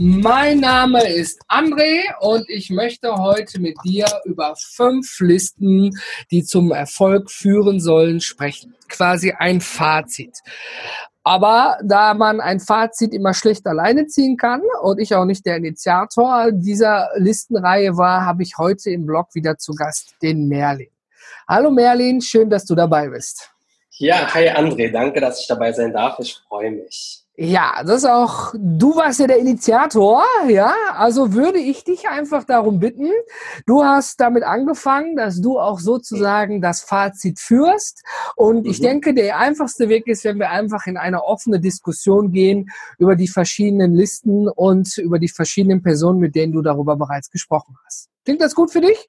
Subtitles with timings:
[0.00, 5.90] Mein Name ist André und ich möchte heute mit dir über fünf Listen,
[6.30, 8.74] die zum Erfolg führen sollen, sprechen.
[8.88, 10.38] Quasi ein Fazit.
[11.24, 15.56] Aber da man ein Fazit immer schlecht alleine ziehen kann und ich auch nicht der
[15.56, 20.90] Initiator dieser Listenreihe war, habe ich heute im Blog wieder zu Gast den Merlin.
[21.46, 23.50] Hallo Merlin, schön, dass du dabei bist.
[23.98, 26.18] Ja, hi André, danke, dass ich dabei sein darf.
[26.18, 27.21] Ich freue mich.
[27.34, 32.44] Ja, das ist auch, du warst ja der Initiator, ja, also würde ich dich einfach
[32.44, 33.10] darum bitten,
[33.66, 38.04] du hast damit angefangen, dass du auch sozusagen das Fazit führst
[38.36, 38.70] und mhm.
[38.70, 43.16] ich denke, der einfachste Weg ist, wenn wir einfach in eine offene Diskussion gehen über
[43.16, 48.10] die verschiedenen Listen und über die verschiedenen Personen, mit denen du darüber bereits gesprochen hast.
[48.26, 49.08] Klingt das gut für dich?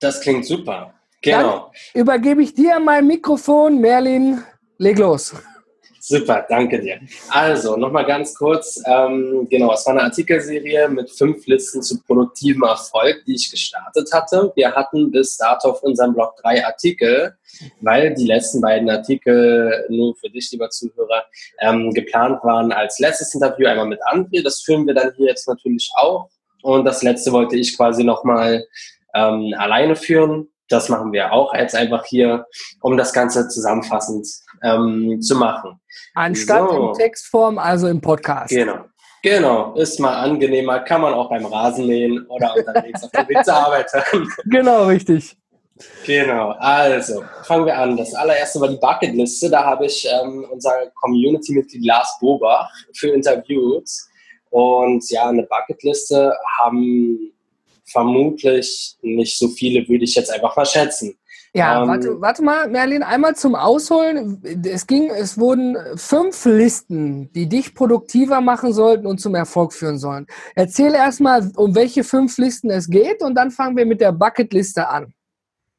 [0.00, 0.94] Das klingt super.
[1.22, 1.70] Genau.
[1.92, 4.42] Dann übergebe ich dir mein Mikrofon, Merlin,
[4.78, 5.36] leg los.
[6.04, 6.98] Super, danke dir.
[7.30, 8.82] Also, nochmal ganz kurz.
[8.86, 14.12] Ähm, genau, es war eine Artikelserie mit fünf Listen zu produktivem Erfolg, die ich gestartet
[14.12, 14.50] hatte.
[14.56, 17.36] Wir hatten bis dato auf unserem Blog drei Artikel,
[17.82, 21.24] weil die letzten beiden Artikel, nur für dich, lieber Zuhörer,
[21.60, 24.42] ähm, geplant waren als letztes Interview einmal mit André.
[24.42, 26.28] Das führen wir dann hier jetzt natürlich auch.
[26.62, 28.66] Und das letzte wollte ich quasi nochmal
[29.14, 30.48] ähm, alleine führen.
[30.72, 32.46] Das machen wir auch jetzt einfach hier,
[32.80, 34.26] um das Ganze zusammenfassend
[34.62, 35.80] ähm, zu machen.
[36.14, 36.88] Anstatt so.
[36.88, 38.50] in Textform, also im Podcast.
[38.50, 38.84] Genau.
[39.22, 43.54] Genau, ist mal angenehmer, kann man auch beim Rasenmähen oder unterwegs auf der Weg zur
[43.54, 44.28] Arbeit hören.
[44.46, 45.36] Genau, richtig.
[46.04, 47.96] Genau, also fangen wir an.
[47.96, 49.48] Das allererste war die Bucketliste.
[49.48, 53.88] Da habe ich ähm, unser Community-Mitglied Lars Bobach für interviewt.
[54.50, 57.31] Und ja, eine Bucketliste haben
[57.92, 61.16] vermutlich nicht so viele, würde ich jetzt einfach mal schätzen.
[61.54, 64.42] Ja, ähm, warte, warte mal, Merlin, einmal zum Ausholen.
[64.64, 69.98] Es ging, es wurden fünf Listen, die dich produktiver machen sollten und zum Erfolg führen
[69.98, 70.26] sollen.
[70.54, 74.88] Erzähl erstmal, um welche fünf Listen es geht und dann fangen wir mit der Bucketliste
[74.88, 75.12] an.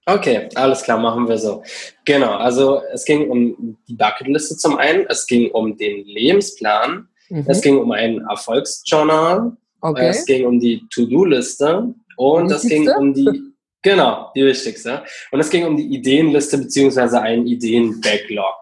[0.05, 1.63] Okay, alles klar, machen wir so.
[2.05, 7.45] Genau, also es ging um die Bucketliste zum einen, es ging um den Lebensplan, mhm.
[7.47, 10.09] es ging um ein Erfolgsjournal, okay.
[10.09, 13.53] es ging um die To-Do-Liste und es ging um die
[13.83, 15.03] Genau, die wichtigste.
[15.31, 18.55] Und es ging um die Ideenliste beziehungsweise einen Ideen-Backlog.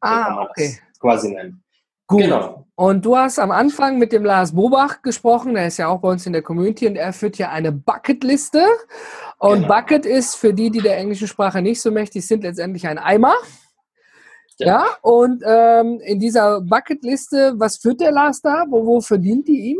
[0.00, 0.78] Ah, so okay.
[1.00, 1.62] quasi nennen.
[2.06, 2.20] Gut.
[2.20, 2.66] Genau.
[2.76, 6.10] Und du hast am Anfang mit dem Lars Bobach gesprochen, der ist ja auch bei
[6.10, 8.64] uns in der Community und er führt ja eine Bucketliste.
[9.38, 9.74] Und genau.
[9.74, 13.34] Bucket ist für die, die der englischen Sprache nicht so mächtig sind, letztendlich ein Eimer.
[14.58, 18.66] Ja, ja und ähm, in dieser Bucketliste, was führt der Lars da?
[18.68, 19.78] Wo, wo verdient die ihm?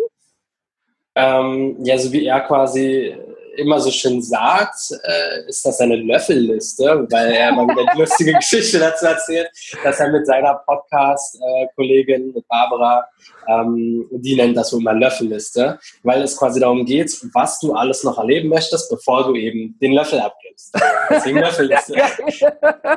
[1.17, 3.17] Ähm, ja, so wie er quasi
[3.57, 8.33] immer so schön sagt, äh, ist das eine Löffelliste, weil er mal wieder eine lustige
[8.35, 9.51] Geschichte dazu erzählt,
[9.83, 13.09] dass er mit seiner Podcast-Kollegin, mit Barbara,
[13.49, 18.05] ähm, die nennt das wohl mal Löffelliste, weil es quasi darum geht, was du alles
[18.05, 20.77] noch erleben möchtest, bevor du eben den Löffel abgibst.
[21.11, 21.95] Deswegen Löffelliste.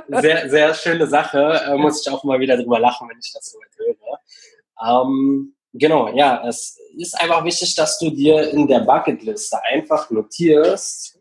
[0.10, 3.52] Sehr, sehr schöne Sache, äh, muss ich auch mal wieder drüber lachen, wenn ich das
[3.52, 4.20] so höre.
[4.82, 11.20] Ähm, Genau, ja, es ist einfach wichtig, dass du dir in der Bucketliste einfach notierst,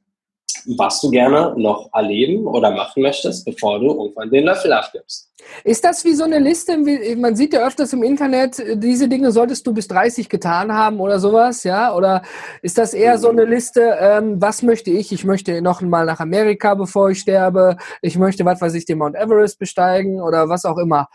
[0.76, 5.30] was du gerne noch erleben oder machen möchtest, bevor du irgendwann den Löffel abgibst.
[5.64, 6.76] Ist das wie so eine Liste?
[7.16, 11.20] Man sieht ja öfters im Internet, diese Dinge solltest du bis 30 getan haben oder
[11.20, 11.94] sowas, ja?
[11.94, 12.22] Oder
[12.60, 15.12] ist das eher so eine Liste, ähm, was möchte ich?
[15.12, 17.76] Ich möchte noch mal nach Amerika, bevor ich sterbe.
[18.02, 21.08] Ich möchte, was weiß ich, den Mount Everest besteigen oder was auch immer.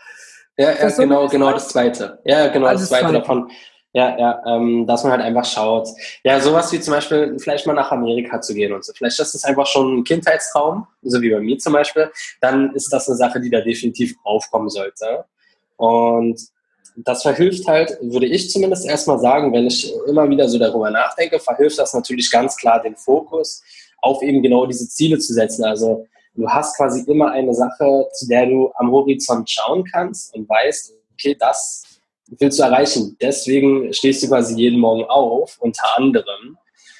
[0.56, 2.18] Ja, ja genau, genau das zweite.
[2.24, 3.18] Ja, genau also das zweite zweite.
[3.18, 3.50] davon.
[3.92, 5.88] Ja, ja, ähm, dass man halt einfach schaut.
[6.24, 8.92] Ja, sowas wie zum Beispiel vielleicht mal nach Amerika zu gehen und so.
[8.92, 12.10] Vielleicht ist das einfach schon ein Kindheitstraum, so wie bei mir zum Beispiel.
[12.40, 15.24] Dann ist das eine Sache, die da definitiv aufkommen sollte.
[15.76, 16.40] Und
[16.96, 21.38] das verhilft halt, würde ich zumindest erstmal sagen, wenn ich immer wieder so darüber nachdenke,
[21.38, 23.62] verhilft das natürlich ganz klar den Fokus
[24.02, 25.64] auf eben genau diese Ziele zu setzen.
[25.64, 30.48] Also du hast quasi immer eine Sache, zu der du am Horizont schauen kannst und
[30.48, 31.84] weißt, okay, das
[32.38, 33.16] willst du erreichen.
[33.20, 36.58] Deswegen stehst du quasi jeden Morgen auf, unter anderem.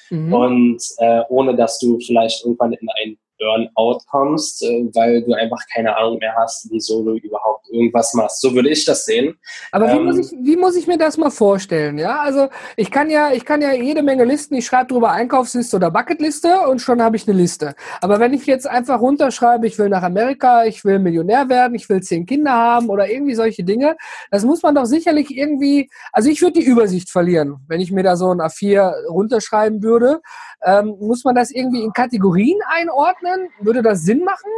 [0.09, 0.33] Mhm.
[0.33, 5.59] Und äh, ohne dass du vielleicht irgendwann in ein Burnout kommst, äh, weil du einfach
[5.73, 8.41] keine Ahnung mehr hast, wieso du überhaupt irgendwas machst.
[8.41, 9.37] So würde ich das sehen.
[9.71, 11.97] Aber wie, ähm, muss ich, wie muss ich mir das mal vorstellen?
[11.97, 15.75] Ja, also ich kann ja, ich kann ja jede Menge Listen, ich schreibe drüber Einkaufsliste
[15.75, 17.75] oder Bucketliste und schon habe ich eine Liste.
[18.01, 21.89] Aber wenn ich jetzt einfach runterschreibe, ich will nach Amerika, ich will Millionär werden, ich
[21.89, 23.95] will zehn Kinder haben oder irgendwie solche Dinge,
[24.31, 28.03] das muss man doch sicherlich irgendwie, also ich würde die Übersicht verlieren, wenn ich mir
[28.03, 30.21] da so ein A4 runterschreiben würde.
[30.63, 33.49] Ähm, muss man das irgendwie in Kategorien einordnen?
[33.59, 34.49] Würde das Sinn machen?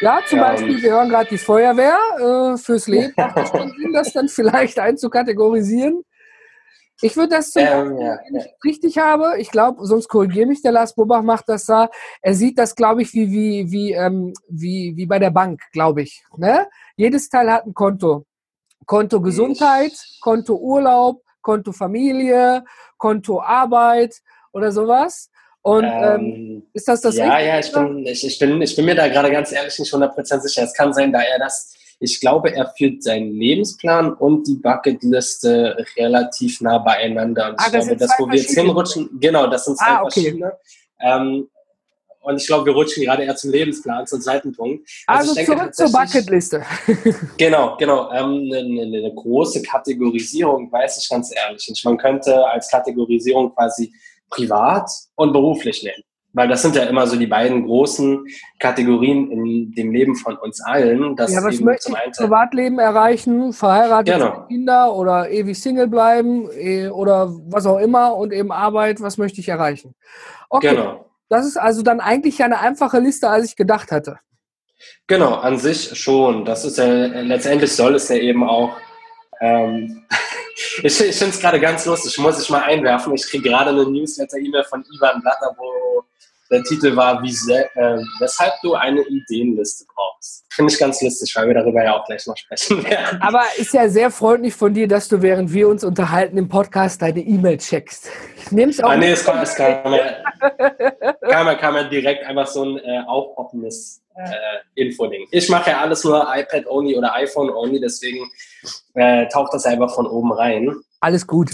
[0.00, 3.12] Ja, zum ja, Beispiel, wir hören gerade die Feuerwehr äh, fürs Leben.
[3.16, 6.04] Macht das schon Sinn, das dann vielleicht einzukategorisieren?
[7.00, 8.52] Ich würde das zum ähm, Beispiel, ja, wenn ich ja.
[8.64, 11.88] richtig habe, ich glaube, sonst korrigiere mich, der Lars Bobach macht das da.
[12.22, 16.02] Er sieht das, glaube ich, wie, wie, wie, ähm, wie, wie bei der Bank, glaube
[16.02, 16.22] ich.
[16.36, 16.68] Ne?
[16.96, 18.26] Jedes Teil hat ein Konto.
[18.86, 22.64] Konto Gesundheit, Konto Urlaub, Konto Familie,
[22.96, 24.16] Konto Arbeit
[24.52, 25.30] oder sowas.
[25.62, 28.84] Und ähm, ähm, ist das das Ja, ja, ich bin, ich, ich, bin, ich bin
[28.84, 30.64] mir da gerade ganz ehrlich nicht 100% sicher.
[30.64, 35.86] Es kann sein, da er das, ich glaube, er führt seinen Lebensplan und die Bucketliste
[35.96, 37.50] relativ nah beieinander.
[37.50, 40.20] Und ah, ich glaube, das, wo wir jetzt hinrutschen, genau, das sind zwei ah, okay.
[40.20, 40.52] verschiedene.
[41.00, 41.48] Ähm,
[42.24, 44.88] und ich glaube, wir rutschen gerade eher zum Lebensplan, zum zweiten Punkt.
[45.06, 46.62] Also, also zurück zur Bucketliste.
[47.36, 48.10] genau, genau.
[48.12, 51.84] Ähm, eine, eine, große Kategorisierung, weiß ich ganz ehrlich nicht.
[51.84, 53.92] Man könnte als Kategorisierung quasi
[54.30, 56.02] privat und beruflich nehmen.
[56.32, 58.26] Weil das sind ja immer so die beiden großen
[58.58, 61.14] Kategorien in dem Leben von uns allen.
[61.14, 63.52] Dass ja, was möchte ich Privatleben erreichen?
[63.52, 64.46] Verheiratet, genau.
[64.48, 69.40] Kinder oder ewig Single bleiben eh, oder was auch immer und eben Arbeit, was möchte
[69.40, 69.94] ich erreichen?
[70.48, 70.70] Okay.
[70.70, 71.04] Genau.
[71.28, 74.18] Das ist also dann eigentlich eine einfache Liste, als ich gedacht hatte.
[75.06, 76.44] Genau, an sich schon.
[76.44, 78.76] Das ist ja letztendlich soll es ja eben auch.
[79.40, 80.06] Ähm,
[80.82, 83.14] ich ich finde es gerade ganz lustig, muss ich mal einwerfen.
[83.14, 86.04] Ich kriege gerade eine Newsletter-E-Mail von Ivan Blatter, wo
[86.50, 90.44] der Titel war, wie äh, weshalb du eine Ideenliste brauchst.
[90.50, 93.20] Finde ich ganz lustig, weil wir darüber ja auch gleich noch sprechen werden.
[93.20, 97.02] Aber ist ja sehr freundlich von dir, dass du, während wir uns unterhalten im Podcast,
[97.02, 98.08] deine E-Mail checkst.
[98.36, 98.90] Ich nehme es auch.
[98.90, 104.02] Ah, nee, es kam, es kam, kam, kam ja direkt einfach so ein äh, aufpoppendes
[104.16, 105.26] äh, Info-Ding.
[105.30, 108.30] Ich mache ja alles nur iPad-only oder iPhone-only, deswegen
[108.94, 110.74] äh, taucht das einfach von oben rein.
[111.00, 111.50] Alles gut.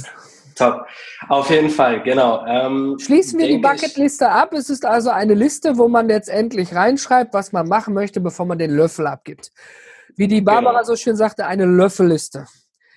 [0.60, 0.86] Top.
[1.28, 2.44] Auf jeden Fall, genau.
[2.46, 4.52] Ähm, Schließen wir die Bucketliste ab.
[4.52, 8.58] Es ist also eine Liste, wo man letztendlich reinschreibt, was man machen möchte, bevor man
[8.58, 9.52] den Löffel abgibt.
[10.16, 10.84] Wie die Barbara genau.
[10.84, 12.44] so schön sagte, eine Löffelliste.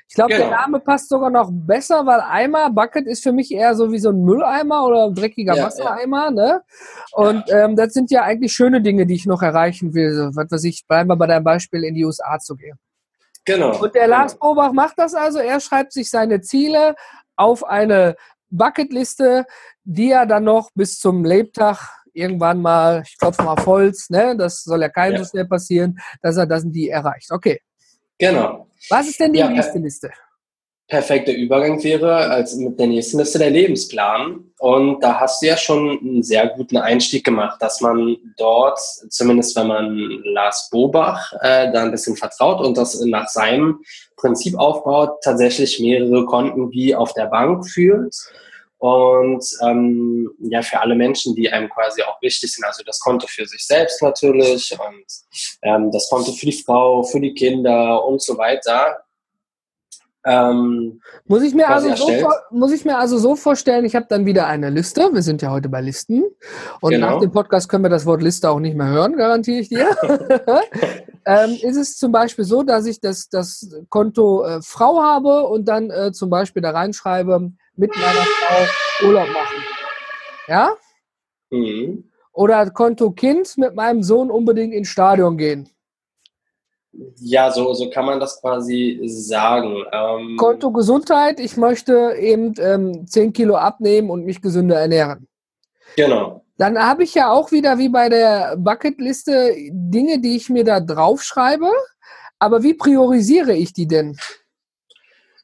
[0.10, 0.50] Ich glaube, genau.
[0.50, 4.00] der Name passt sogar noch besser, weil Eimer, Bucket ist für mich eher so wie
[4.00, 6.26] so ein Mülleimer oder ein dreckiger ja, Wassereimer.
[6.26, 6.32] Ja.
[6.32, 6.62] Ne?
[7.14, 7.64] Und ja.
[7.64, 10.32] ähm, das sind ja eigentlich schöne Dinge, die ich noch erreichen will.
[10.34, 12.78] Was weiß ich, bleiben wir bei deinem Beispiel, in die USA zu gehen.
[13.46, 13.82] Genau.
[13.82, 14.54] Und der Lars genau.
[14.54, 15.40] Bobach macht das also.
[15.40, 16.96] Er schreibt sich seine Ziele
[17.36, 18.16] auf eine
[18.50, 19.46] Bucketliste,
[19.84, 24.36] die er dann noch bis zum Lebtag irgendwann mal, ich klopfe mal auf Holz, ne,
[24.38, 25.24] das soll ja keinem ja.
[25.24, 27.32] so schnell passieren, dass er das die erreicht.
[27.32, 27.60] Okay.
[28.20, 28.68] Genau.
[28.90, 30.12] Was ist denn die ja, nächste Liste?
[30.88, 34.52] Perfekter Übergang wäre als mit der nächsten Liste der Lebensplan.
[34.60, 39.56] Und da hast du ja schon einen sehr guten Einstieg gemacht, dass man dort, zumindest
[39.56, 43.80] wenn man Lars Bobach äh, da ein bisschen vertraut und das nach seinem
[44.24, 48.16] Prinzip aufbaut, tatsächlich mehrere Konten wie auf der Bank führt.
[48.78, 53.28] Und ähm, ja, für alle Menschen, die einem quasi auch wichtig sind, also das Konto
[53.28, 55.06] für sich selbst natürlich und
[55.62, 59.04] ähm, das Konto für die Frau, für die Kinder und so weiter,
[60.26, 62.10] ähm, muss, ich mir also so
[62.52, 65.10] muss ich mir also so vorstellen, ich habe dann wieder eine Liste.
[65.12, 66.24] Wir sind ja heute bei Listen.
[66.80, 67.12] Und genau.
[67.12, 69.88] nach dem Podcast können wir das Wort Liste auch nicht mehr hören, garantiere ich dir.
[71.26, 75.68] ähm, ist es zum Beispiel so, dass ich das, das Konto äh, Frau habe und
[75.68, 79.64] dann äh, zum Beispiel da reinschreibe, mit meiner Frau Urlaub machen.
[80.48, 80.74] Ja?
[81.50, 82.10] Mhm.
[82.32, 85.70] Oder Konto Kind mit meinem Sohn unbedingt ins Stadion gehen.
[87.18, 89.84] Ja, so, so kann man das quasi sagen.
[89.92, 95.28] Ähm, Konto Gesundheit, ich möchte eben ähm, 10 Kilo abnehmen und mich gesünder ernähren.
[95.96, 96.43] Genau.
[96.58, 100.80] Dann habe ich ja auch wieder wie bei der Bucketliste Dinge, die ich mir da
[100.80, 101.70] draufschreibe.
[102.40, 104.18] Aber wie priorisiere ich die denn?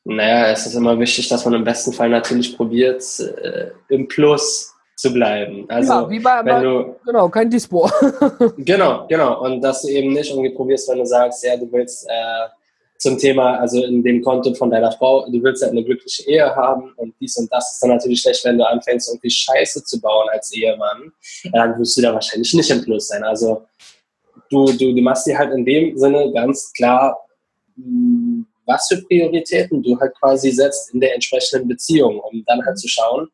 [0.04, 4.74] Naja, es ist immer wichtig, dass man im besten Fall natürlich probiert, äh, im Plus
[4.96, 5.66] zu bleiben.
[5.70, 7.90] Also, ja, wie bei, wenn du, genau, kein Dispo.
[8.58, 9.42] genau, genau.
[9.44, 12.48] Und dass du eben nicht irgendwie probierst, wenn du sagst, ja, du willst äh,
[13.00, 16.54] zum Thema, also in dem Konto von deiner Frau, du willst halt eine glückliche Ehe
[16.54, 20.02] haben und dies und das ist dann natürlich schlecht, wenn du anfängst, irgendwie Scheiße zu
[20.02, 21.12] bauen als Ehemann,
[21.54, 23.24] dann wirst du da wahrscheinlich nicht im Plus sein.
[23.24, 23.66] Also
[24.50, 27.18] du, du, du machst dir halt in dem Sinne ganz klar,
[27.76, 32.78] hm, was für Prioritäten du halt quasi setzt in der entsprechenden Beziehung, um dann halt
[32.78, 33.30] zu schauen,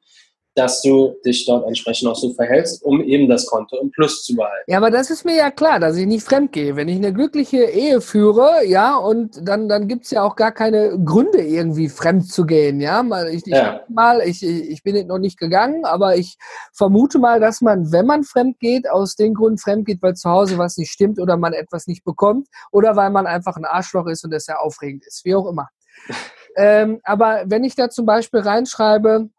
[0.55, 4.35] dass du dich dort entsprechend auch so verhältst, um eben das Konto im Plus zu
[4.35, 4.71] behalten.
[4.71, 6.77] Ja, aber das ist mir ja klar, dass ich nicht fremd gehe.
[6.77, 10.53] Wenn ich eine glückliche Ehe führe, ja, und dann, dann gibt es ja auch gar
[10.53, 13.03] keine Gründe, irgendwie fremd zu gehen, ja.
[13.29, 13.81] Ich, ich, ja.
[13.89, 16.37] Mal, ich, ich bin noch nicht gegangen, aber ich
[16.73, 20.29] vermute mal, dass man, wenn man fremd geht, aus den Gründen fremd geht, weil zu
[20.29, 24.07] Hause was nicht stimmt oder man etwas nicht bekommt oder weil man einfach ein Arschloch
[24.07, 25.67] ist und das ja aufregend ist, wie auch immer.
[26.55, 29.29] ähm, aber wenn ich da zum Beispiel reinschreibe,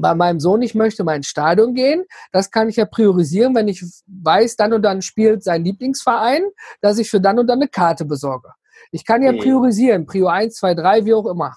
[0.00, 2.04] bei meinem Sohn, ich möchte mal ins Stadion gehen.
[2.32, 6.42] Das kann ich ja priorisieren, wenn ich weiß, dann und dann spielt sein Lieblingsverein,
[6.80, 8.50] dass ich für dann und dann eine Karte besorge.
[8.92, 11.56] Ich kann ja priorisieren, Prio 1, 2, 3, wie auch immer.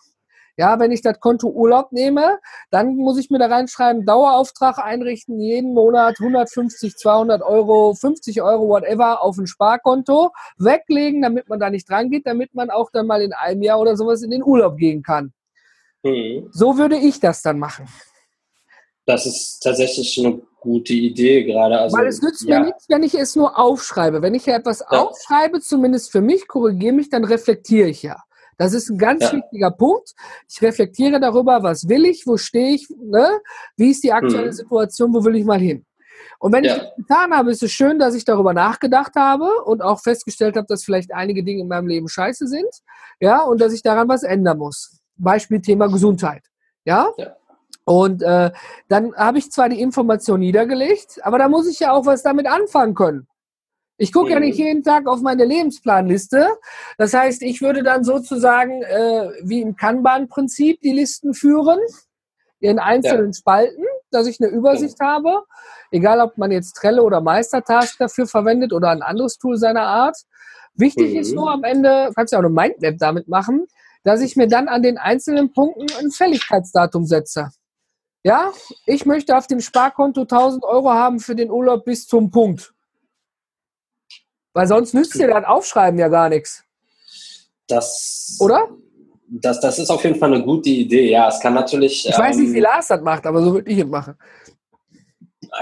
[0.55, 2.37] Ja, wenn ich das Konto Urlaub nehme,
[2.69, 8.67] dann muss ich mir da reinschreiben, Dauerauftrag einrichten, jeden Monat 150, 200 Euro, 50 Euro,
[8.67, 13.07] whatever, auf ein Sparkonto, weglegen, damit man da nicht dran geht, damit man auch dann
[13.07, 15.33] mal in einem Jahr oder sowas in den Urlaub gehen kann.
[16.03, 16.49] Mhm.
[16.51, 17.87] So würde ich das dann machen.
[19.05, 21.77] Das ist tatsächlich eine gute Idee gerade.
[21.77, 22.59] Also, Weil es nützt ja.
[22.59, 24.21] mir nichts, wenn ich es nur aufschreibe.
[24.21, 25.01] Wenn ich etwas ja.
[25.01, 28.17] aufschreibe, zumindest für mich, korrigiere mich, dann reflektiere ich ja.
[28.57, 29.33] Das ist ein ganz ja.
[29.33, 30.13] wichtiger Punkt.
[30.49, 33.41] Ich reflektiere darüber, was will ich, wo stehe ich, ne?
[33.77, 34.53] wie ist die aktuelle mhm.
[34.53, 35.85] Situation, wo will ich mal hin.
[36.39, 36.75] Und wenn ja.
[36.75, 40.55] ich das getan habe, ist es schön, dass ich darüber nachgedacht habe und auch festgestellt
[40.55, 42.69] habe, dass vielleicht einige Dinge in meinem Leben scheiße sind,
[43.19, 44.99] ja, und dass ich daran was ändern muss.
[45.15, 46.43] Beispiel Thema Gesundheit,
[46.85, 47.09] ja.
[47.17, 47.35] ja.
[47.85, 48.51] Und äh,
[48.87, 52.47] dann habe ich zwar die Information niedergelegt, aber da muss ich ja auch was damit
[52.47, 53.27] anfangen können.
[53.97, 54.31] Ich gucke mhm.
[54.31, 54.65] ja nicht mhm.
[54.65, 56.47] jeden Tag auf meine Lebensplanliste.
[56.97, 61.79] Das heißt, ich würde dann sozusagen äh, wie im Kanban-Prinzip die Listen führen
[62.59, 63.33] in einzelnen ja.
[63.33, 65.05] Spalten, dass ich eine Übersicht mhm.
[65.05, 65.43] habe.
[65.91, 70.17] Egal, ob man jetzt Trelle oder Meistertask dafür verwendet oder ein anderes Tool seiner Art.
[70.73, 71.19] Wichtig mhm.
[71.19, 73.67] ist nur am Ende, kannst du ja auch eine Mindmap damit machen,
[74.03, 77.51] dass ich mir dann an den einzelnen Punkten ein Fälligkeitsdatum setze.
[78.23, 78.53] Ja,
[78.85, 82.73] ich möchte auf dem Sparkonto 1000 Euro haben für den Urlaub bis zum Punkt.
[84.53, 86.63] Weil sonst nützt dir das Aufschreiben ja gar nichts.
[87.67, 88.37] Das.
[88.39, 88.69] Oder?
[89.27, 91.09] Das, das ist auf jeden Fall eine gute Idee.
[91.09, 92.07] Ja, es kann natürlich.
[92.07, 94.15] Ich ähm, weiß nicht, ähm, wie Lars das macht, aber so würde ich es machen.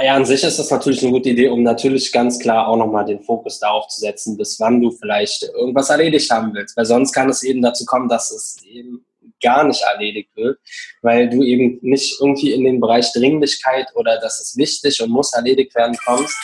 [0.04, 3.06] Ja, an sich ist das natürlich eine gute Idee, um natürlich ganz klar auch nochmal
[3.06, 6.78] den Fokus darauf zu setzen, bis wann du vielleicht irgendwas erledigt haben willst.
[6.78, 9.06] Weil sonst kann es eben dazu kommen, dass es eben
[9.42, 10.60] gar nicht erledigt wird,
[11.02, 15.34] weil du eben nicht irgendwie in den Bereich Dringlichkeit oder dass es wichtig und muss
[15.34, 16.36] erledigt werden kommst.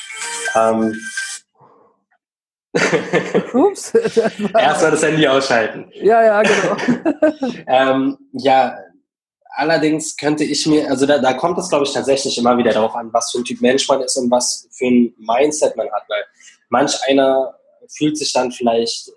[0.56, 0.96] Ähm,
[3.54, 3.94] Ups.
[4.54, 5.90] Erstmal das Handy ausschalten.
[5.94, 6.78] Ja, ja, genau.
[7.68, 8.78] ähm, ja,
[9.56, 12.96] allerdings könnte ich mir, also da, da kommt es, glaube ich, tatsächlich immer wieder darauf
[12.96, 16.04] an, was für ein Typ Mensch man ist und was für ein Mindset man hat,
[16.08, 16.24] weil
[16.70, 17.56] manch einer
[17.90, 19.10] fühlt sich dann vielleicht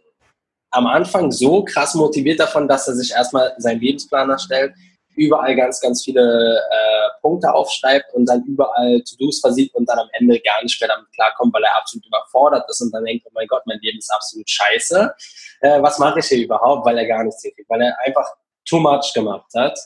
[0.71, 4.75] am Anfang so krass motiviert davon, dass er sich erstmal seinen Lebensplan erstellt,
[5.17, 10.09] überall ganz, ganz viele äh, Punkte aufschreibt und dann überall To-Dos versieht und dann am
[10.13, 13.31] Ende gar nicht mehr damit klarkommt, weil er absolut überfordert ist und dann denkt, oh
[13.35, 15.15] mein Gott, mein Leben ist absolut scheiße.
[15.61, 16.87] Äh, was mache ich hier überhaupt?
[16.87, 18.27] Weil er gar nichts hinkriegt, weil er einfach
[18.65, 19.79] too much gemacht hat.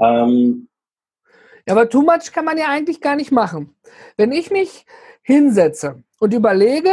[0.00, 0.68] Ähm,
[1.66, 3.76] ja, aber too much kann man ja eigentlich gar nicht machen.
[4.16, 4.86] Wenn ich mich
[5.22, 6.92] hinsetze und überlege,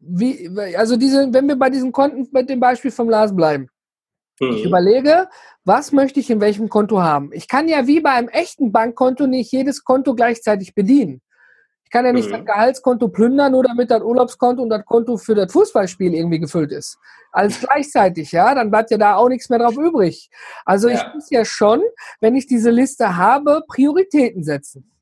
[0.00, 3.70] wie, also diese, wenn wir bei diesen Konten mit dem Beispiel vom Lars bleiben,
[4.38, 4.50] mhm.
[4.50, 5.30] ich überlege,
[5.64, 7.30] was möchte ich in welchem Konto haben.
[7.32, 11.22] Ich kann ja wie bei einem echten Bankkonto nicht jedes Konto gleichzeitig bedienen.
[11.84, 12.32] Ich kann ja nicht mhm.
[12.32, 16.72] das Gehaltskonto plündern, nur damit das Urlaubskonto und das Konto für das Fußballspiel irgendwie gefüllt
[16.72, 16.98] ist.
[17.32, 20.28] Alles gleichzeitig, ja, dann bleibt ja da auch nichts mehr drauf übrig.
[20.66, 20.96] Also ja.
[20.96, 21.82] ich muss ja schon,
[22.20, 24.92] wenn ich diese Liste habe, Prioritäten setzen.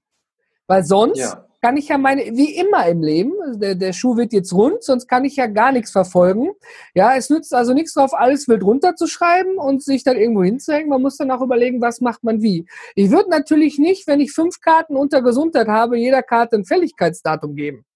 [0.68, 4.34] Weil sonst ja kann ich ja meine, wie immer im Leben, der, der Schuh wird
[4.34, 6.50] jetzt rund, sonst kann ich ja gar nichts verfolgen.
[6.94, 10.90] Ja, es nützt also nichts drauf, alles wild runterzuschreiben und sich dann irgendwo hinzuhängen.
[10.90, 12.66] Man muss dann auch überlegen, was macht man wie.
[12.94, 17.54] Ich würde natürlich nicht, wenn ich fünf Karten unter Gesundheit habe, jeder Karte ein Fälligkeitsdatum
[17.54, 17.86] geben.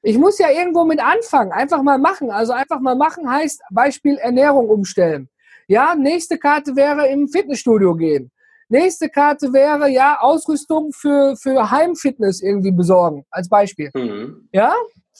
[0.00, 2.30] Ich muss ja irgendwo mit anfangen, einfach mal machen.
[2.30, 5.28] Also einfach mal machen heißt Beispiel Ernährung umstellen.
[5.68, 8.30] Ja, nächste Karte wäre im Fitnessstudio gehen.
[8.70, 13.90] Nächste Karte wäre ja Ausrüstung für, für Heimfitness irgendwie besorgen, als Beispiel.
[13.92, 14.48] Mhm.
[14.52, 14.72] Ja,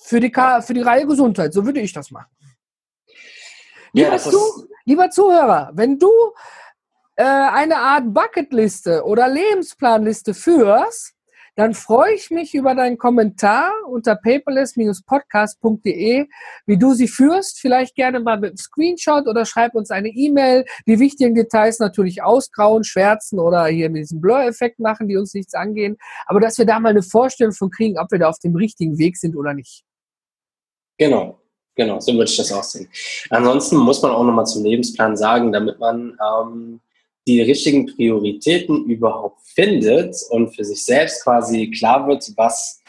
[0.05, 1.53] für die, Ka für die Reihe Gesundheit.
[1.53, 2.31] So würde ich das machen.
[3.93, 6.13] Lieber, ja, zu, lieber Zuhörer, wenn du
[7.17, 11.15] äh, eine Art Bucketliste oder Lebensplanliste führst,
[11.61, 16.27] dann freue ich mich über deinen Kommentar unter paperless-podcast.de,
[16.65, 17.61] wie du sie führst.
[17.61, 20.65] Vielleicht gerne mal mit einem Screenshot oder schreib uns eine E-Mail.
[20.87, 25.99] Die wichtigen Details natürlich ausgrauen, schwärzen oder hier diesen Blur-Effekt machen, die uns nichts angehen.
[26.25, 28.97] Aber dass wir da mal eine Vorstellung von kriegen, ob wir da auf dem richtigen
[28.97, 29.85] Weg sind oder nicht.
[30.97, 31.43] Genau.
[31.77, 32.89] Genau, so würde ich das auch sehen.
[33.29, 36.81] Ansonsten muss man auch nochmal zum Lebensplan sagen, damit man ähm,
[37.31, 42.81] die richtigen Prioritäten überhaupt findet und für sich selbst quasi klar wird, was,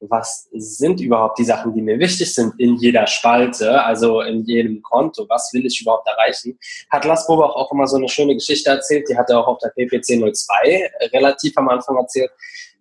[0.00, 4.80] was sind überhaupt die Sachen, die mir wichtig sind in jeder Spalte, also in jedem
[4.80, 8.70] Konto, was will ich überhaupt erreichen, hat Lars Bobach auch immer so eine schöne Geschichte
[8.70, 12.30] erzählt, die hat er auch auf der PPC 02 relativ am Anfang erzählt,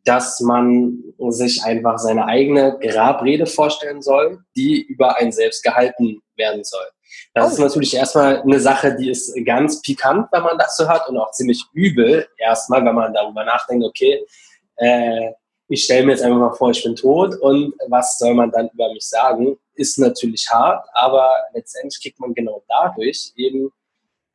[0.06, 6.64] dass man sich einfach seine eigene Grabrede vorstellen soll, die über einen selbst gehalten werden
[6.64, 6.86] soll.
[7.34, 7.54] Das oh.
[7.54, 11.18] ist natürlich erstmal eine Sache, die ist ganz pikant, wenn man das so hat und
[11.18, 14.26] auch ziemlich übel erstmal, wenn man darüber nachdenkt, okay,
[14.78, 15.32] äh,
[15.68, 18.70] ich stelle mir jetzt einfach mal vor, ich bin tot und was soll man dann
[18.74, 23.72] über mich sagen, ist natürlich hart, aber letztendlich kriegt man genau dadurch eben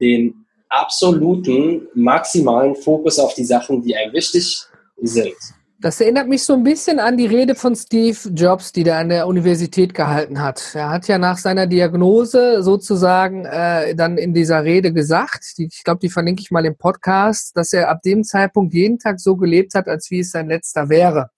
[0.01, 4.67] den absoluten, maximalen Fokus auf die Sachen, die einem wichtig
[4.97, 5.35] sind.
[5.81, 9.11] Das erinnert mich so ein bisschen an die Rede von Steve Jobs, die er an
[9.11, 10.75] der Universität gehalten hat.
[10.75, 15.85] Er hat ja nach seiner Diagnose sozusagen äh, dann in dieser Rede gesagt, die, ich
[15.85, 19.37] glaube, die verlinke ich mal im Podcast, dass er ab dem Zeitpunkt jeden Tag so
[19.37, 21.29] gelebt hat, als wie es sein letzter wäre.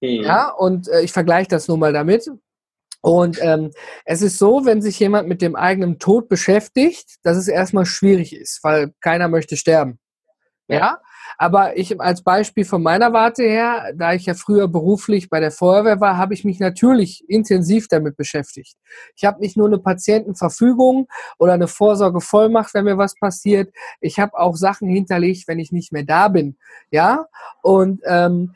[0.00, 0.24] Mhm.
[0.24, 2.28] Ja, und äh, ich vergleiche das nur mal damit.
[3.02, 3.70] Und ähm,
[4.04, 8.34] es ist so, wenn sich jemand mit dem eigenen Tod beschäftigt, dass es erstmal schwierig
[8.34, 9.98] ist, weil keiner möchte sterben.
[10.76, 11.00] Ja,
[11.38, 15.50] aber ich als Beispiel von meiner Warte her, da ich ja früher beruflich bei der
[15.50, 18.76] Feuerwehr war, habe ich mich natürlich intensiv damit beschäftigt.
[19.16, 21.08] Ich habe nicht nur eine Patientenverfügung
[21.38, 23.72] oder eine Vorsorgevollmacht, wenn mir was passiert.
[24.00, 26.58] Ich habe auch Sachen hinterlegt, wenn ich nicht mehr da bin.
[26.90, 27.26] Ja,
[27.62, 28.54] und ähm,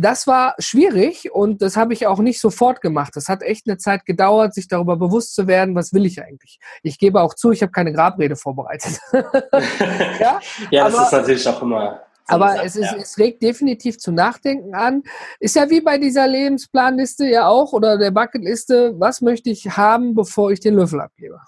[0.00, 3.16] das war schwierig und das habe ich auch nicht sofort gemacht.
[3.16, 6.60] Das hat echt eine Zeit gedauert, sich darüber bewusst zu werden, was will ich eigentlich.
[6.82, 9.00] Ich gebe auch zu, ich habe keine Grabrede vorbereitet.
[9.12, 10.40] ja,
[10.70, 12.98] ja das aber, ist natürlich auch immer aber es, ist, ja.
[12.98, 15.02] es regt definitiv zu Nachdenken an.
[15.40, 20.14] Ist ja wie bei dieser Lebensplanliste ja auch oder der Bucketliste, was möchte ich haben,
[20.14, 21.40] bevor ich den Löffel abgebe?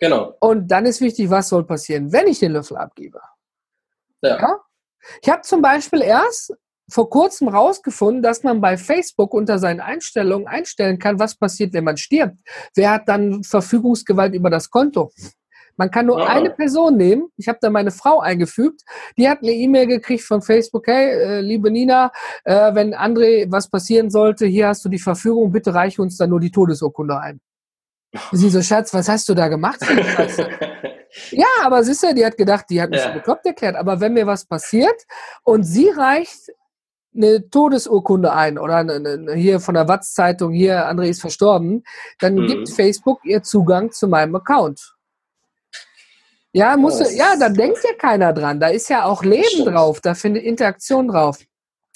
[0.00, 0.36] Genau.
[0.40, 3.20] Und dann ist wichtig, was soll passieren, wenn ich den Löffel abgebe?
[4.20, 4.38] Ja.
[4.38, 4.60] ja?
[5.22, 6.54] Ich habe zum Beispiel erst
[6.90, 11.84] vor kurzem rausgefunden, dass man bei Facebook unter seinen Einstellungen einstellen kann, was passiert, wenn
[11.84, 12.36] man stirbt.
[12.74, 15.10] Wer hat dann Verfügungsgewalt über das Konto?
[15.76, 16.26] Man kann nur ja.
[16.26, 17.28] eine Person nehmen.
[17.36, 18.82] Ich habe da meine Frau eingefügt.
[19.16, 20.86] Die hat eine E-Mail gekriegt von Facebook.
[20.86, 22.12] Hey, äh, liebe Nina,
[22.44, 25.50] äh, wenn André was passieren sollte, hier hast du die Verfügung.
[25.50, 27.40] Bitte reiche uns dann nur die Todesurkunde ein.
[28.32, 29.80] Sie so, Schatz, was hast du da gemacht?
[31.30, 33.10] ja, aber siehst du, die hat gedacht, die hat mich ja.
[33.10, 33.76] bekloppt erklärt.
[33.76, 35.02] Aber wenn mir was passiert
[35.42, 36.50] und sie reicht
[37.14, 41.84] eine Todesurkunde ein oder eine, eine, hier von der Watz-Zeitung, hier, André ist verstorben,
[42.18, 42.46] dann mhm.
[42.46, 44.94] gibt Facebook ihr Zugang zu meinem Account.
[46.54, 48.60] Ja, muss, ja, da denkt ja keiner dran.
[48.60, 51.38] Da ist ja auch Leben drauf, da findet Interaktion drauf.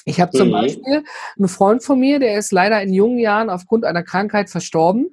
[0.08, 0.52] Ich habe zum mhm.
[0.52, 1.04] Beispiel
[1.36, 5.08] einen Freund von mir, der ist leider in jungen Jahren aufgrund einer Krankheit verstorben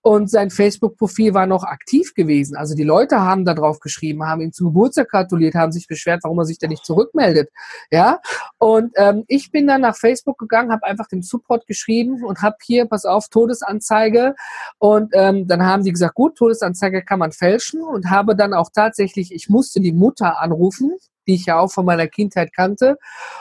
[0.00, 2.56] und sein Facebook-Profil war noch aktiv gewesen.
[2.56, 6.20] Also die Leute haben da drauf geschrieben, haben ihm zum Geburtstag gratuliert, haben sich beschwert,
[6.22, 7.50] warum er sich denn nicht zurückmeldet.
[7.90, 8.20] Ja,
[8.56, 12.56] und ähm, ich bin dann nach Facebook gegangen, habe einfach dem Support geschrieben und habe
[12.62, 14.34] hier, pass auf, Todesanzeige.
[14.78, 18.70] Und ähm, dann haben die gesagt, gut, Todesanzeige kann man fälschen und habe dann auch
[18.74, 20.96] tatsächlich, ich musste die Mutter anrufen,
[21.28, 22.96] die ich ja auch von meiner Kindheit kannte,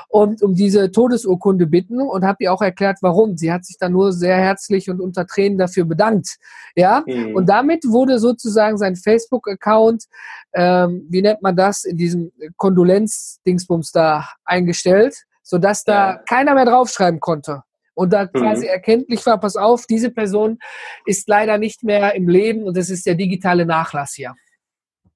[0.09, 3.37] und um diese Todesurkunde bitten und habe ihr auch erklärt, warum.
[3.37, 6.37] Sie hat sich dann nur sehr herzlich und unter Tränen dafür bedankt.
[6.75, 7.35] Ja, mhm.
[7.35, 10.05] und damit wurde sozusagen sein Facebook-Account,
[10.53, 16.17] ähm, wie nennt man das, in diesem Kondolenz-Dingsbums da eingestellt, sodass da ja.
[16.29, 17.63] keiner mehr draufschreiben konnte
[17.97, 18.71] und da quasi mhm.
[18.71, 20.59] erkenntlich war, pass auf, diese Person
[21.05, 24.35] ist leider nicht mehr im Leben und das ist der digitale Nachlass hier.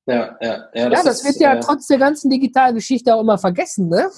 [0.08, 0.90] Ja, ja, ja.
[0.90, 3.88] Das, ja, das ist, wird ja äh, trotz der ganzen digitalen Geschichte auch immer vergessen,
[3.88, 4.10] ne?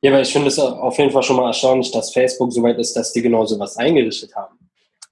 [0.00, 2.78] Ja, aber ich finde es auf jeden Fall schon mal erstaunlich, dass Facebook so weit
[2.78, 4.58] ist, dass die genau so was eingerichtet haben.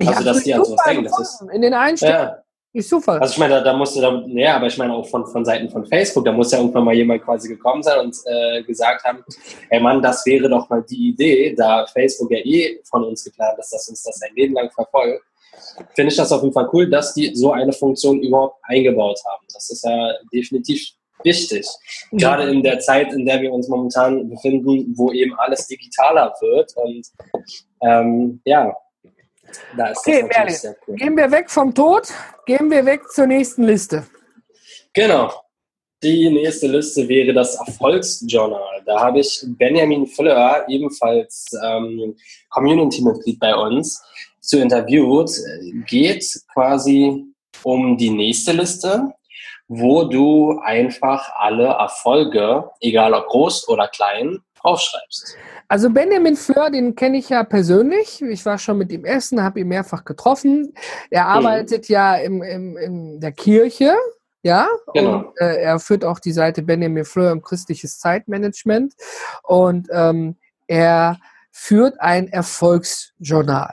[0.05, 1.05] Also, dass die an sowas denken.
[1.05, 2.29] Das ist, in den Einstellungen.
[2.29, 2.43] Ja.
[2.73, 3.19] Ist Zufall.
[3.19, 5.69] Also ich meine, da, da musste, da, ja, aber ich meine auch von, von Seiten
[5.69, 9.25] von Facebook, da muss ja irgendwann mal jemand quasi gekommen sein und äh, gesagt haben,
[9.71, 13.59] ey Mann, das wäre doch mal die Idee, da Facebook ja eh von uns geplant
[13.59, 15.25] ist, dass uns das ein Leben lang verfolgt
[15.95, 19.47] finde ich das auf jeden Fall cool, dass die so eine Funktion überhaupt eingebaut haben.
[19.53, 20.93] Das ist ja definitiv
[21.25, 21.67] wichtig.
[22.13, 26.73] Gerade in der Zeit, in der wir uns momentan befinden, wo eben alles digitaler wird.
[26.77, 27.07] Und
[27.83, 28.75] ähm, ja,
[29.77, 30.97] da ist okay, das natürlich sehr cool.
[30.97, 32.09] Gehen wir weg vom Tod,
[32.47, 34.07] gehen wir weg zur nächsten Liste.
[34.93, 35.31] Genau.
[36.03, 38.83] Die nächste Liste wäre das Erfolgsjournal.
[38.87, 42.17] Da habe ich Benjamin Fleur, ebenfalls ähm,
[42.49, 44.03] Community-Mitglied bei uns,
[44.51, 45.31] zu interviewt,
[45.87, 47.25] geht quasi
[47.63, 49.13] um die nächste Liste,
[49.69, 55.37] wo du einfach alle Erfolge, egal ob groß oder klein, aufschreibst.
[55.69, 58.21] Also Benjamin Fleur, den kenne ich ja persönlich.
[58.23, 60.75] Ich war schon mit ihm essen, habe ihn mehrfach getroffen.
[61.11, 61.31] Er mhm.
[61.31, 61.93] arbeitet mhm.
[61.93, 63.95] ja im, im, in der Kirche
[64.43, 65.19] Ja, genau.
[65.19, 68.95] und äh, er führt auch die Seite Benjamin Fleur im christliches Zeitmanagement
[69.45, 70.37] und ähm,
[70.67, 71.19] er
[71.53, 73.73] führt ein Erfolgsjournal.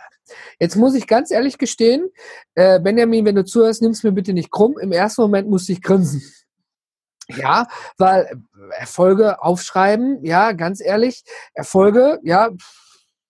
[0.60, 2.10] Jetzt muss ich ganz ehrlich gestehen,
[2.56, 4.78] äh, Benjamin, wenn du zuhörst, nimm's mir bitte nicht krumm.
[4.80, 6.22] Im ersten Moment musste ich grinsen.
[7.30, 12.50] Ja, weil äh, Erfolge aufschreiben, ja, ganz ehrlich, Erfolge, ja,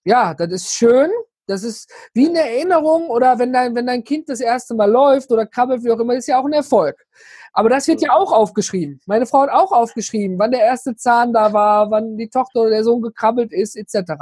[0.05, 1.09] ja, das ist schön.
[1.47, 5.31] Das ist wie eine Erinnerung oder wenn dein, wenn dein Kind das erste Mal läuft
[5.31, 7.05] oder krabbelt, wie auch immer, ist ja auch ein Erfolg.
[7.53, 8.99] Aber das wird ja auch aufgeschrieben.
[9.05, 12.71] Meine Frau hat auch aufgeschrieben, wann der erste Zahn da war, wann die Tochter oder
[12.71, 14.13] der Sohn gekrabbelt ist, etc.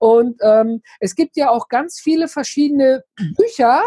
[0.00, 3.04] Und ähm, es gibt ja auch ganz viele verschiedene
[3.36, 3.82] Bücher,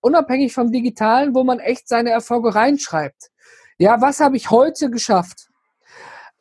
[0.00, 3.30] unabhängig vom Digitalen, wo man echt seine Erfolge reinschreibt.
[3.76, 5.48] Ja, was habe ich heute geschafft?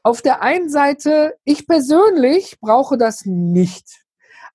[0.04, 4.06] Auf der einen Seite, ich persönlich brauche das nicht.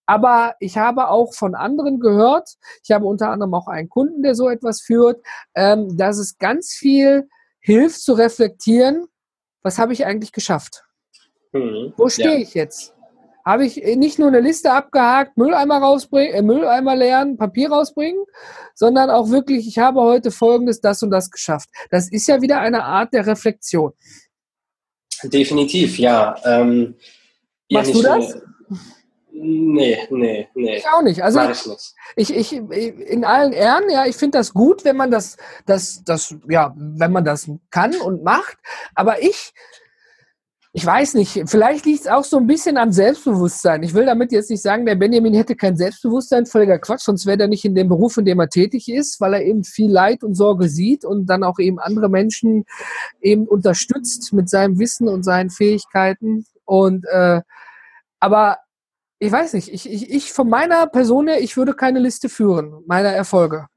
[0.07, 2.49] Aber ich habe auch von anderen gehört,
[2.83, 5.23] ich habe unter anderem auch einen Kunden, der so etwas führt,
[5.55, 7.29] ähm, dass es ganz viel
[7.61, 9.07] hilft zu reflektieren,
[9.63, 10.85] was habe ich eigentlich geschafft?
[11.53, 12.39] Mhm, Wo stehe ja.
[12.39, 12.95] ich jetzt?
[13.45, 18.25] Habe ich nicht nur eine Liste abgehakt, Mülleimer rausbringen, äh, Mülleimer leeren, Papier rausbringen,
[18.75, 21.69] sondern auch wirklich, ich habe heute folgendes, das und das geschafft.
[21.91, 23.93] Das ist ja wieder eine Art der Reflexion.
[25.25, 26.37] Definitiv, ja.
[26.45, 26.97] Ähm,
[27.71, 28.43] Machst ja, du das?
[29.37, 30.77] Nee, nee, nee.
[30.77, 31.23] Ich auch nicht.
[31.23, 31.41] Also
[32.17, 36.03] ich, ich, ich, in allen Ehren, ja, ich finde das gut, wenn man das, das,
[36.05, 38.57] das, ja, wenn man das kann und macht.
[38.95, 39.53] Aber ich,
[40.77, 43.85] ich weiß nicht, vielleicht liegt es auch so ein bisschen am Selbstbewusstsein.
[43.85, 47.43] Ich will damit jetzt nicht sagen, der Benjamin hätte kein Selbstbewusstsein, völliger Quatsch, sonst wäre
[47.43, 50.25] er nicht in dem Beruf, in dem er tätig ist, weil er eben viel Leid
[50.25, 52.65] und Sorge sieht und dann auch eben andere Menschen
[53.23, 56.45] eben unterstützt mit seinem Wissen und seinen Fähigkeiten.
[56.65, 57.41] Und äh,
[58.19, 58.59] aber
[59.21, 62.83] ich weiß nicht, ich, ich, ich von meiner Person her, ich würde keine Liste führen,
[62.87, 63.69] meiner Erfolge.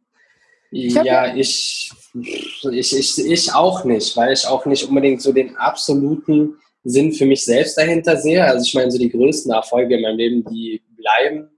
[0.72, 5.56] Ich ja, ich, ich, ich, ich auch nicht, weil ich auch nicht unbedingt so den
[5.58, 8.44] absoluten Sinn für mich selbst dahinter sehe.
[8.44, 11.50] Also ich meine, so die größten Erfolge in meinem Leben, die bleiben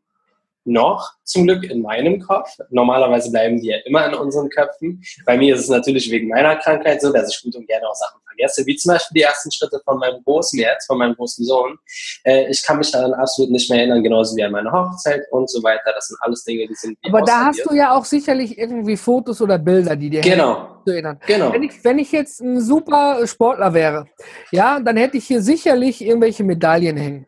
[0.65, 2.57] noch zum Glück in meinem Kopf.
[2.69, 5.03] Normalerweise bleiben die ja immer in unseren Köpfen.
[5.25, 7.95] Bei mir ist es natürlich wegen meiner Krankheit so, dass ich gut und gerne auch
[7.95, 11.45] Sachen vergesse, wie zum Beispiel die ersten Schritte von meinem großen jetzt, von meinem großen
[11.45, 11.77] Sohn.
[12.23, 15.49] Äh, ich kann mich daran absolut nicht mehr erinnern, genauso wie an meine Hochzeit und
[15.49, 15.91] so weiter.
[15.93, 16.97] Das sind alles Dinge, die sind.
[17.03, 20.81] Aber da hast du ja auch sicherlich irgendwie Fotos oder Bilder, die dir genau.
[20.85, 21.19] zu erinnern.
[21.27, 21.53] Genau.
[21.53, 24.07] Wenn ich, wenn ich jetzt ein super Sportler wäre,
[24.51, 27.25] ja, dann hätte ich hier sicherlich irgendwelche Medaillen hängen.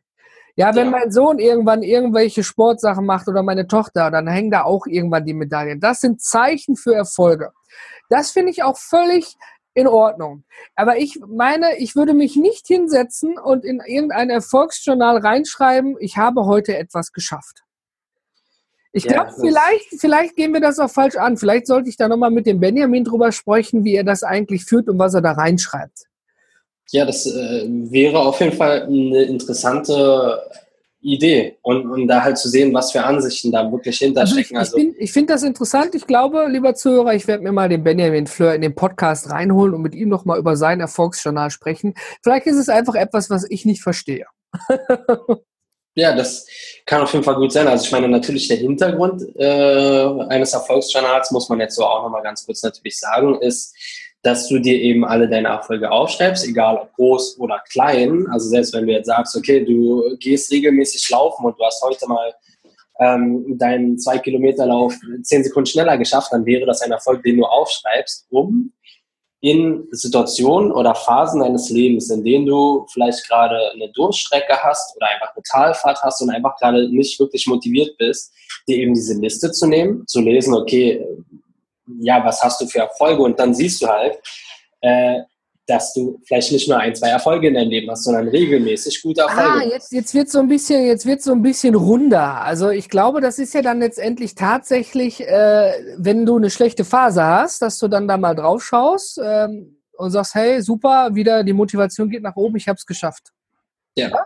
[0.58, 0.92] Ja, wenn ja.
[0.92, 5.34] mein Sohn irgendwann irgendwelche Sportsachen macht oder meine Tochter, dann hängen da auch irgendwann die
[5.34, 5.80] Medaillen.
[5.80, 7.52] Das sind Zeichen für Erfolge.
[8.10, 9.38] Das finde ich auch völlig
[9.74, 10.44] in Ordnung.
[10.76, 16.46] Aber ich meine, ich würde mich nicht hinsetzen und in irgendein Erfolgsjournal reinschreiben, ich habe
[16.46, 17.64] heute etwas geschafft.
[18.94, 21.38] Ich ja, glaube, vielleicht, vielleicht gehen wir das auch falsch an.
[21.38, 24.90] Vielleicht sollte ich da nochmal mit dem Benjamin drüber sprechen, wie er das eigentlich führt
[24.90, 26.08] und was er da reinschreibt.
[26.90, 30.42] Ja, das äh, wäre auf jeden Fall eine interessante
[31.02, 34.58] Idee und, und da halt zu sehen, was für Ansichten da wirklich hinterstecken.
[34.58, 35.96] Also ich, ich, ich finde das interessant.
[35.96, 39.74] Ich glaube, lieber Zuhörer, ich werde mir mal den Benjamin Fleur in den Podcast reinholen
[39.74, 41.96] und mit ihm nochmal über sein Erfolgsjournal sprechen.
[42.22, 44.26] Vielleicht ist es einfach etwas, was ich nicht verstehe.
[45.96, 46.46] ja, das
[46.86, 47.68] kann auf jeden Fall gut sein.
[47.68, 52.24] Also ich meine, natürlich der Hintergrund äh, eines Erfolgsjournals, muss man jetzt so auch nochmal
[52.24, 53.76] ganz kurz natürlich sagen, ist,
[54.24, 58.28] dass du dir eben alle deine Erfolge aufschreibst, egal ob groß oder klein.
[58.32, 62.08] Also selbst wenn du jetzt sagst, okay, du gehst regelmäßig laufen und du hast heute
[62.08, 62.34] mal
[63.00, 67.38] ähm, deinen zwei Kilometer Lauf zehn Sekunden schneller geschafft, dann wäre das ein Erfolg, den
[67.38, 68.72] du aufschreibst, um
[69.44, 75.08] in Situationen oder Phasen deines Lebens, in denen du vielleicht gerade eine Durchstrecke hast oder
[75.10, 78.32] einfach eine Talfahrt hast und einfach gerade nicht wirklich motiviert bist,
[78.68, 81.04] dir eben diese Liste zu nehmen, zu lesen, okay,
[82.00, 83.22] ja, was hast du für Erfolge?
[83.22, 84.20] Und dann siehst du halt,
[84.82, 85.22] äh,
[85.68, 89.22] dass du vielleicht nicht nur ein, zwei Erfolge in deinem Leben hast, sondern regelmäßig gute
[89.22, 89.50] Erfolge.
[89.50, 92.42] Ah, jetzt, jetzt wird so ein bisschen, jetzt wird so ein bisschen runder.
[92.42, 97.24] Also ich glaube, das ist ja dann letztendlich tatsächlich, äh, wenn du eine schlechte Phase
[97.24, 101.54] hast, dass du dann da mal drauf schaust ähm, und sagst, hey, super, wieder die
[101.54, 103.32] Motivation geht nach oben, ich habe es geschafft.
[103.96, 104.10] Ja.
[104.10, 104.26] ja?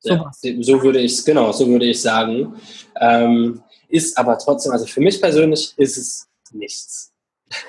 [0.00, 0.30] So, ja,
[0.60, 2.54] so würde ich es, genau, so würde ich sagen.
[3.00, 7.12] Ähm, ist aber trotzdem, also für mich persönlich ist es nichts.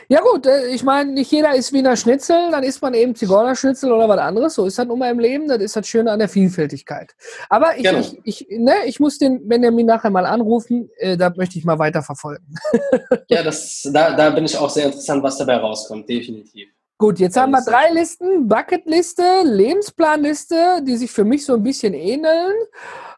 [0.08, 3.92] Ja gut, äh, ich meine, nicht jeder ist Wiener Schnitzel, dann isst man eben Zigeunerschnitzel
[3.92, 4.56] oder was anderes.
[4.56, 7.16] So ist das nun mal im Leben, das ist das Schöne an der Vielfältigkeit.
[7.50, 8.00] Aber ich, genau.
[8.00, 11.80] ich, ich, ne, ich muss den Benjamin nachher mal anrufen, äh, da möchte ich mal
[11.80, 12.56] weiter verfolgen.
[13.30, 16.70] ja, das, da, da bin ich auch sehr interessant, was dabei rauskommt, definitiv.
[16.98, 21.94] Gut, jetzt haben wir drei Listen, Bucketliste, Lebensplanliste, die sich für mich so ein bisschen
[21.94, 22.56] ähneln.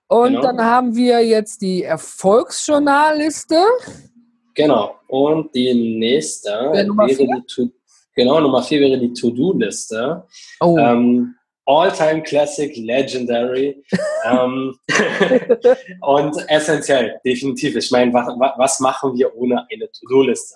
[0.07, 0.41] Und genau.
[0.41, 3.55] dann haben wir jetzt die Erfolgsjournalliste.
[4.61, 4.95] Genau.
[5.07, 7.71] Und die nächste wäre die
[8.15, 10.23] Genau, Nummer vier wäre die To-Do-Liste.
[10.59, 10.77] Oh.
[10.77, 13.83] Ähm, All-Time Classic, Legendary
[14.25, 14.75] ähm,
[16.01, 17.75] und essentiell, definitiv.
[17.75, 20.55] Ich meine, was, was machen wir ohne eine To-Do-Liste?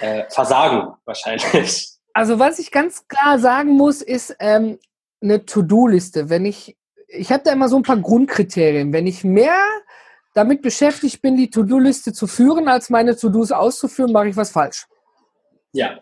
[0.00, 1.88] Äh, versagen wahrscheinlich.
[2.14, 4.78] Also was ich ganz klar sagen muss, ist ähm,
[5.20, 6.30] eine To-Do-Liste.
[6.30, 6.76] Wenn ich,
[7.08, 8.92] ich habe da immer so ein paar Grundkriterien.
[8.92, 9.58] Wenn ich mehr
[10.34, 14.86] damit beschäftigt bin, die To-Do-Liste zu führen, als meine To-Dos auszuführen, mache ich was falsch.
[15.72, 16.00] Ja.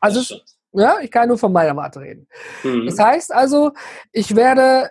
[0.00, 0.36] Also,
[0.72, 2.26] ja, ich kann nur von meiner Warte reden.
[2.62, 2.86] Mhm.
[2.86, 3.72] Das heißt also,
[4.12, 4.90] ich werde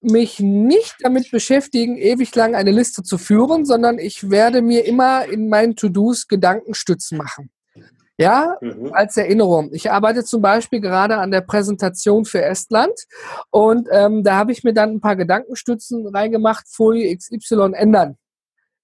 [0.00, 5.24] mich nicht damit beschäftigen, ewig lang eine Liste zu führen, sondern ich werde mir immer
[5.24, 7.50] in meinen To-Dos Gedankenstützen machen.
[8.18, 8.92] Ja, mhm.
[8.92, 9.70] als Erinnerung.
[9.72, 12.94] Ich arbeite zum Beispiel gerade an der Präsentation für Estland
[13.50, 18.16] und ähm, da habe ich mir dann ein paar Gedankenstützen reingemacht, Folie XY ändern.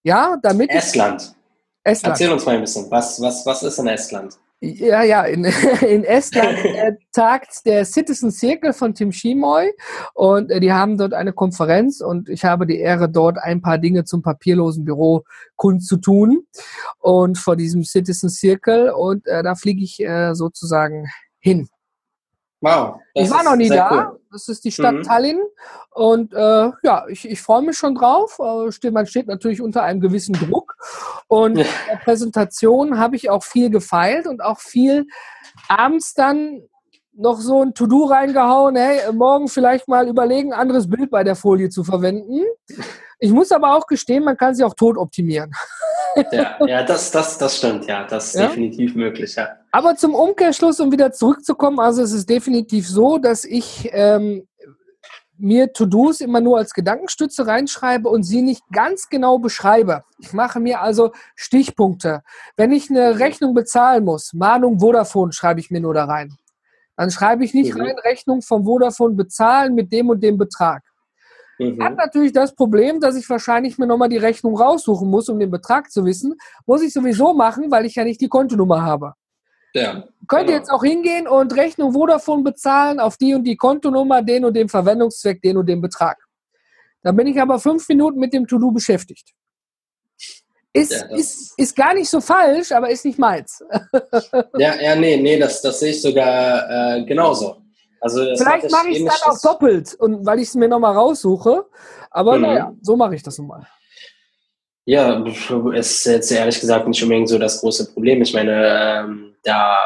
[0.02, 0.70] Ja, damit.
[0.70, 1.34] Estland.
[1.82, 2.12] Estland.
[2.14, 4.38] Erzähl uns mal ein bisschen, was, was, was ist in Estland?
[4.64, 5.44] Ja, ja, in,
[5.81, 9.72] in Estland äh, tagt der Citizen Circle von Tim Schimoy
[10.14, 13.79] und äh, die haben dort eine Konferenz und ich habe die Ehre, dort ein paar
[13.79, 15.25] Dinge zum papierlosen Büro
[15.57, 16.46] kundzutun
[17.01, 21.09] und vor diesem Citizen Circle und äh, da fliege ich äh, sozusagen
[21.40, 21.68] hin.
[22.61, 23.01] Wow.
[23.14, 24.11] Ich war noch nie da.
[24.12, 24.21] Cool.
[24.32, 25.02] Das ist die Stadt mhm.
[25.02, 25.40] Tallinn.
[25.90, 28.38] Und äh, ja, ich, ich freue mich schon drauf.
[28.38, 30.74] Äh, man steht natürlich unter einem gewissen Druck.
[31.28, 35.06] Und in der Präsentation habe ich auch viel gefeilt und auch viel
[35.68, 36.62] abends dann
[37.14, 38.76] noch so ein To-Do reingehauen.
[38.76, 42.40] Hey, morgen vielleicht mal überlegen, anderes Bild bei der Folie zu verwenden.
[43.18, 45.52] Ich muss aber auch gestehen, man kann sie auch tot optimieren.
[46.30, 48.06] Ja, ja das, das, das stimmt, ja.
[48.06, 48.48] Das ist ja?
[48.48, 49.48] definitiv möglich, ja.
[49.72, 54.46] Aber zum Umkehrschluss, um wieder zurückzukommen, also es ist definitiv so, dass ich ähm,
[55.38, 60.04] mir To-Dos immer nur als Gedankenstütze reinschreibe und sie nicht ganz genau beschreibe.
[60.18, 62.22] Ich mache mir also Stichpunkte.
[62.56, 66.37] Wenn ich eine Rechnung bezahlen muss, Mahnung Vodafone schreibe ich mir nur da rein.
[66.96, 67.80] Dann schreibe ich nicht mhm.
[67.80, 70.82] rein Rechnung vom Vodafone bezahlen mit dem und dem Betrag.
[71.58, 71.82] Mhm.
[71.82, 75.50] Hat natürlich das Problem, dass ich wahrscheinlich mir nochmal die Rechnung raussuchen muss, um den
[75.50, 76.35] Betrag zu wissen.
[76.66, 79.14] Muss ich sowieso machen, weil ich ja nicht die Kontonummer habe.
[79.74, 80.58] Ja, Könnt ihr genau.
[80.58, 84.68] jetzt auch hingehen und Rechnung Vodafone bezahlen auf die und die Kontonummer, den und den
[84.68, 86.18] Verwendungszweck, den und den Betrag.
[87.02, 89.32] Dann bin ich aber fünf Minuten mit dem To-Do beschäftigt.
[90.72, 93.62] Ist, ja, ist, ist gar nicht so falsch, aber ist nicht meins.
[94.56, 97.62] ja, ja, nee, nee, das, das sehe ich sogar äh, genauso.
[98.00, 101.66] Also Vielleicht mache ich es dann auch doppelt, und weil ich es mir nochmal raussuche.
[102.11, 102.42] Aber mhm.
[102.42, 103.66] naja, so mache ich das nun mal.
[104.84, 105.24] Ja,
[105.74, 108.20] ist jetzt ehrlich gesagt nicht unbedingt so das große Problem.
[108.20, 109.78] Ich meine, ähm, da,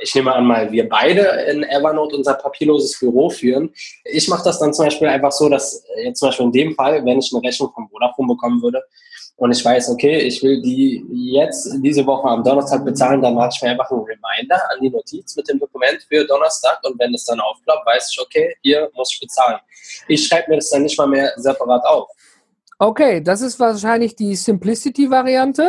[0.00, 3.70] ich nehme an mal, wir beide in Evernote unser papierloses Büro führen.
[4.04, 7.04] Ich mache das dann zum Beispiel einfach so, dass jetzt zum Beispiel in dem Fall,
[7.04, 8.82] wenn ich eine Rechnung vom Vodafone bekommen würde,
[9.38, 13.50] und ich weiß, okay, ich will die jetzt diese Woche am Donnerstag bezahlen, dann mache
[13.54, 17.14] ich mir einfach einen Reminder an die Notiz mit dem Dokument für Donnerstag und wenn
[17.14, 19.60] es dann aufklappt, weiß ich, okay, hier muss ich bezahlen.
[20.08, 22.08] Ich schreibe mir das dann nicht mal mehr separat auf.
[22.78, 25.68] Okay, das ist wahrscheinlich die Simplicity-Variante.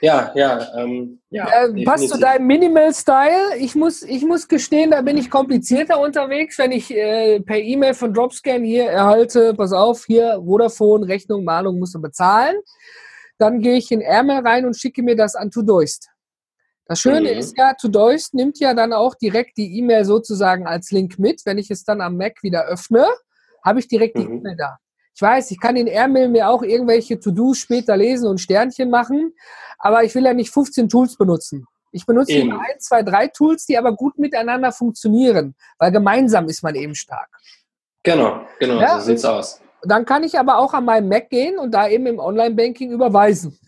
[0.00, 0.66] Ja, ja.
[0.76, 3.56] Ähm, ja äh, passt zu deinem Minimal-Style.
[3.58, 7.94] Ich muss, ich muss gestehen, da bin ich komplizierter unterwegs, wenn ich äh, per E-Mail
[7.94, 12.56] von Dropscan hier erhalte, pass auf, hier Vodafone, Rechnung, Mahnung musst du bezahlen.
[13.38, 16.08] Dann gehe ich in Ärmel rein und schicke mir das an Todoist.
[16.86, 17.38] Das Schöne mhm.
[17.38, 21.42] ist ja, Todoist nimmt ja dann auch direkt die E-Mail sozusagen als Link mit.
[21.44, 23.06] Wenn ich es dann am Mac wieder öffne,
[23.64, 24.38] habe ich direkt die mhm.
[24.38, 24.78] E-Mail da.
[25.18, 29.34] Ich weiß, ich kann in Airmail mir auch irgendwelche To-Dos später lesen und Sternchen machen,
[29.80, 31.66] aber ich will ja nicht 15 Tools benutzen.
[31.90, 36.62] Ich benutze eben ein, zwei, drei Tools, die aber gut miteinander funktionieren, weil gemeinsam ist
[36.62, 37.28] man eben stark.
[38.04, 39.60] Genau, genau, ja, so sieht's aus.
[39.82, 43.58] Dann kann ich aber auch an meinem Mac gehen und da eben im Online-Banking überweisen.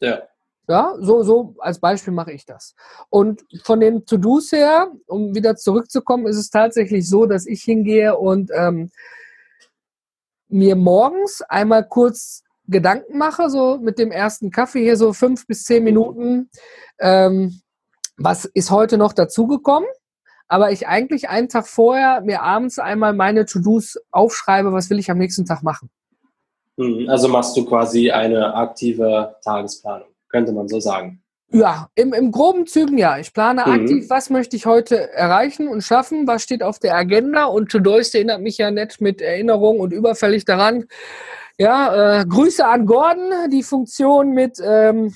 [0.00, 0.22] Ja.
[0.66, 2.74] Ja, so, so als Beispiel mache ich das.
[3.10, 8.18] Und von den To-Dos her, um wieder zurückzukommen, ist es tatsächlich so, dass ich hingehe
[8.18, 8.90] und ähm,
[10.48, 15.64] mir morgens einmal kurz Gedanken mache, so mit dem ersten Kaffee hier so fünf bis
[15.64, 16.50] zehn Minuten,
[16.98, 17.60] ähm,
[18.16, 19.88] was ist heute noch dazugekommen,
[20.48, 25.10] aber ich eigentlich einen Tag vorher mir abends einmal meine To-Dos aufschreibe, was will ich
[25.10, 25.90] am nächsten Tag machen.
[26.78, 31.23] Hm, also machst du quasi eine aktive Tagesplanung, könnte man so sagen.
[31.54, 33.16] Ja, im, im groben Zügen ja.
[33.18, 33.72] Ich plane mhm.
[33.72, 38.16] aktiv, was möchte ich heute erreichen und schaffen, was steht auf der Agenda und Todoist
[38.16, 40.86] erinnert mich ja nett mit Erinnerung und überfällig daran.
[41.56, 43.30] Ja, äh, Grüße an Gordon.
[43.52, 45.14] Die Funktion mit ähm,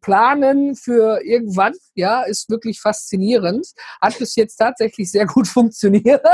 [0.00, 3.66] Planen für irgendwann, ja, ist wirklich faszinierend.
[4.00, 6.24] Hat bis jetzt tatsächlich sehr gut funktioniert.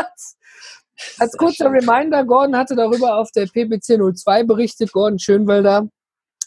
[1.19, 5.88] Als kurzer Reminder, Gordon hatte darüber auf der PPC 02 berichtet, Gordon Schönwelder.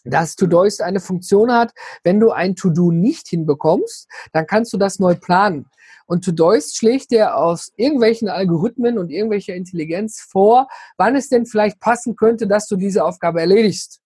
[0.04, 5.00] Dass Todoist eine Funktion hat, wenn du ein To-Do nicht hinbekommst, dann kannst du das
[5.00, 5.66] neu planen.
[6.06, 11.80] Und Todoist schlägt dir aus irgendwelchen Algorithmen und irgendwelcher Intelligenz vor, wann es denn vielleicht
[11.80, 14.02] passen könnte, dass du diese Aufgabe erledigst.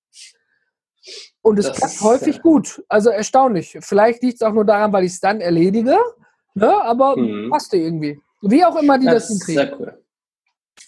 [1.41, 2.83] Und es das klappt häufig gut.
[2.87, 3.77] Also erstaunlich.
[3.81, 5.97] Vielleicht liegt es auch nur daran, weil ich es dann erledige,
[6.55, 6.83] ne?
[6.83, 7.49] aber mhm.
[7.49, 8.19] passte irgendwie.
[8.41, 9.63] Wie auch immer die das, das hinkriegen.
[9.63, 10.02] Sehr cool.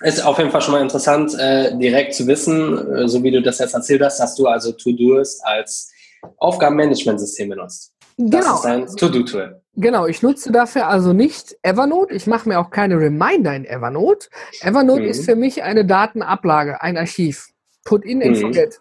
[0.01, 3.41] Ist auf jeden Fall schon mal interessant, äh, direkt zu wissen, äh, so wie du
[3.41, 5.91] das jetzt erzählt hast, dass du also To-Doist als
[6.37, 7.93] Aufgabenmanagementsystem benutzt.
[8.17, 8.39] Genau.
[8.39, 9.61] Das ist ein To-Do-Tool.
[9.77, 12.13] Genau, ich nutze dafür also nicht Evernote.
[12.13, 14.29] Ich mache mir auch keine Reminder in Evernote.
[14.61, 15.07] Evernote mhm.
[15.07, 17.49] ist für mich eine Datenablage, ein Archiv.
[17.83, 18.41] Put in and mhm.
[18.41, 18.79] forget.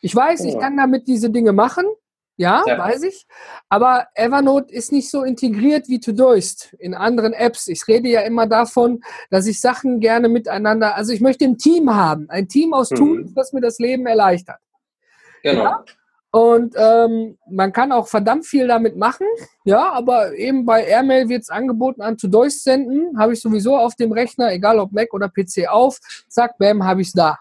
[0.00, 1.84] Ich weiß, ich kann damit diese Dinge machen.
[2.36, 3.26] Ja, ja, weiß ich.
[3.68, 7.66] Aber Evernote ist nicht so integriert wie Todoist in anderen Apps.
[7.68, 11.94] Ich rede ja immer davon, dass ich Sachen gerne miteinander, also ich möchte ein Team
[11.94, 12.28] haben.
[12.28, 12.96] Ein Team aus mhm.
[12.96, 14.58] Tools, das mir das Leben erleichtert.
[15.42, 15.62] Genau.
[15.64, 15.84] Ja?
[16.30, 19.26] Und ähm, man kann auch verdammt viel damit machen.
[19.64, 23.18] Ja, aber eben bei Airmail wird es angeboten an Todoist senden.
[23.18, 25.98] Habe ich sowieso auf dem Rechner, egal ob Mac oder PC auf.
[26.28, 27.38] Zack, bam, habe ich es da.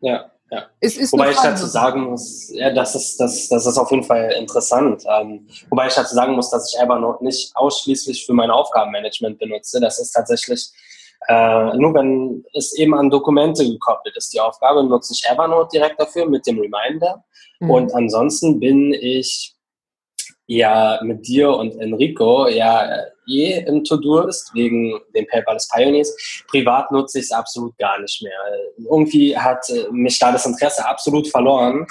[0.00, 0.30] Ja.
[0.52, 0.66] Ja.
[0.80, 4.02] Es ist wobei ich dazu sagen muss, ja, das ist, das, das ist auf jeden
[4.02, 5.02] Fall interessant.
[5.08, 9.80] Ähm, wobei ich dazu sagen muss, dass ich Evernote nicht ausschließlich für mein Aufgabenmanagement benutze.
[9.80, 10.70] Das ist tatsächlich
[11.28, 15.98] äh, nur wenn es eben an Dokumente gekoppelt ist, die Aufgabe, nutze ich Evernote direkt
[15.98, 17.24] dafür mit dem Reminder.
[17.60, 17.70] Mhm.
[17.70, 19.54] Und ansonsten bin ich
[20.46, 26.44] ja mit dir und Enrico ja eh im To-Do ist, wegen dem Paperless Pioneers.
[26.48, 28.38] Privat nutze ich es absolut gar nicht mehr.
[28.78, 31.86] Irgendwie hat äh, mich da das Interesse absolut verloren,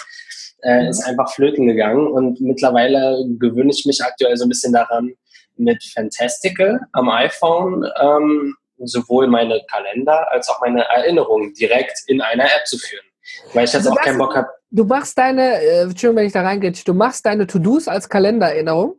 [0.63, 0.89] äh, mhm.
[0.89, 5.13] ist einfach flöten gegangen und mittlerweile gewöhne ich mich aktuell so ein bisschen daran,
[5.57, 12.45] mit Fantastical am iPhone ähm, sowohl meine Kalender als auch meine Erinnerungen direkt in einer
[12.45, 13.05] App zu führen.
[13.53, 14.47] Weil ich jetzt also auch keinen Bock habe.
[14.71, 18.95] Du machst deine, äh, Entschuldigung, wenn ich da reingehe, du machst deine To-Dos als Kalendererinnerung?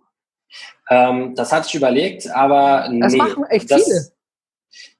[0.90, 3.00] Ähm, das hatte ich überlegt, aber das nee.
[3.00, 4.12] Das machen echt das, viele.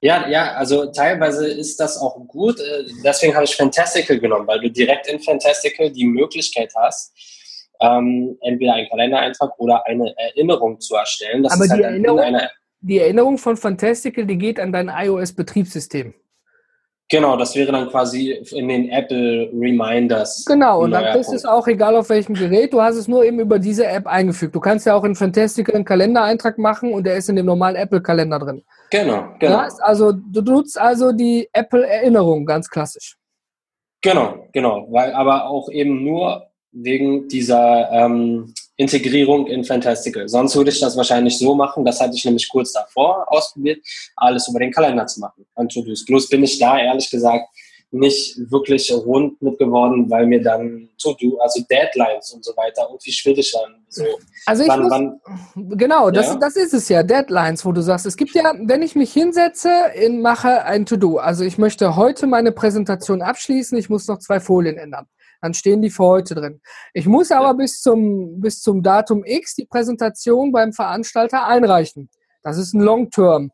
[0.01, 2.59] Ja, ja, also teilweise ist das auch gut.
[2.59, 7.13] Äh, deswegen habe ich Fantastical genommen, weil du direkt in Fantastical die Möglichkeit hast,
[7.81, 11.43] ähm, entweder einen Kalendereintrag oder eine Erinnerung zu erstellen.
[11.43, 12.37] Das aber die, halt Erinnerung,
[12.81, 16.13] die Erinnerung von Fantastical, die geht an dein iOS-Betriebssystem.
[17.13, 20.45] Genau, das wäre dann quasi in den Apple Reminders.
[20.45, 23.39] Genau, und dann ist es auch egal auf welchem Gerät, du hast es nur eben
[23.39, 24.55] über diese App eingefügt.
[24.55, 27.75] Du kannst ja auch in Fantastic einen Kalendereintrag machen und der ist in dem normalen
[27.75, 28.63] Apple-Kalender drin.
[28.89, 29.61] Genau, genau.
[29.61, 33.15] Das also, du nutzt also die Apple-Erinnerung, ganz klassisch.
[34.01, 40.27] Genau, genau, weil aber auch eben nur wegen dieser ähm, Integrierung in Fantastical.
[40.27, 43.79] Sonst würde ich das wahrscheinlich so machen, das hatte ich nämlich kurz davor ausprobiert,
[44.15, 46.05] alles über den Kalender zu machen an To-Dos.
[46.05, 47.45] Bloß bin ich da ehrlich gesagt
[47.91, 53.11] nicht wirklich rund mit geworden, weil mir dann To-Do, also Deadlines und so weiter irgendwie
[53.11, 53.85] schwierig waren.
[53.87, 54.03] So,
[54.47, 56.35] also ich wann, muss, wann, genau, das, ja?
[56.37, 59.69] das ist es ja, Deadlines, wo du sagst, es gibt ja, wenn ich mich hinsetze,
[59.93, 64.39] in, mache ein To-Do, also ich möchte heute meine Präsentation abschließen, ich muss noch zwei
[64.39, 65.05] Folien ändern
[65.43, 66.61] dann stehen die für heute drin.
[66.93, 72.09] Ich muss aber bis zum, bis zum Datum X die Präsentation beim Veranstalter einreichen.
[72.43, 73.51] Das ist ein Long-Term.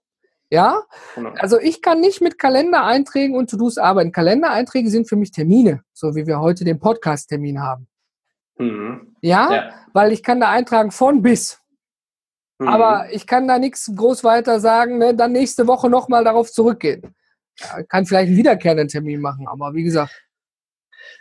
[0.51, 0.83] Ja?
[1.15, 1.31] Genau.
[1.39, 4.11] Also ich kann nicht mit Kalendereinträgen und To-Dos arbeiten.
[4.11, 7.87] Kalendereinträge sind für mich Termine, so wie wir heute den Podcast-Termin haben.
[8.59, 9.15] Mhm.
[9.21, 9.51] Ja?
[9.51, 9.73] ja?
[9.93, 11.59] Weil ich kann da eintragen von bis.
[12.59, 12.67] Mhm.
[12.67, 15.15] Aber ich kann da nichts groß weiter sagen, ne?
[15.15, 17.15] dann nächste Woche nochmal darauf zurückgehen.
[17.57, 20.28] Ja, kann vielleicht einen wiederkehrenden Termin machen, aber wie gesagt.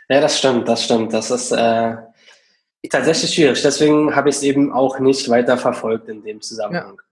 [0.09, 1.13] Ja, das stimmt, das stimmt.
[1.13, 1.95] Das ist äh,
[2.89, 3.61] tatsächlich schwierig.
[3.61, 6.95] Deswegen habe ich es eben auch nicht weiter verfolgt in dem Zusammenhang.
[6.97, 7.03] Ja.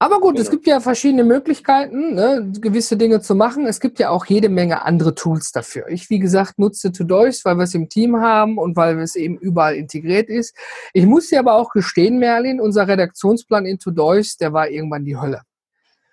[0.00, 0.42] Aber gut, genau.
[0.42, 3.68] es gibt ja verschiedene Möglichkeiten, ne, gewisse Dinge zu machen.
[3.68, 5.86] Es gibt ja auch jede Menge andere Tools dafür.
[5.86, 9.38] Ich, wie gesagt, nutze Todoist, weil wir es im Team haben und weil es eben
[9.38, 10.56] überall integriert ist.
[10.92, 15.16] Ich muss dir aber auch gestehen, Merlin, unser Redaktionsplan in Todoist, der war irgendwann die
[15.16, 15.42] Hölle.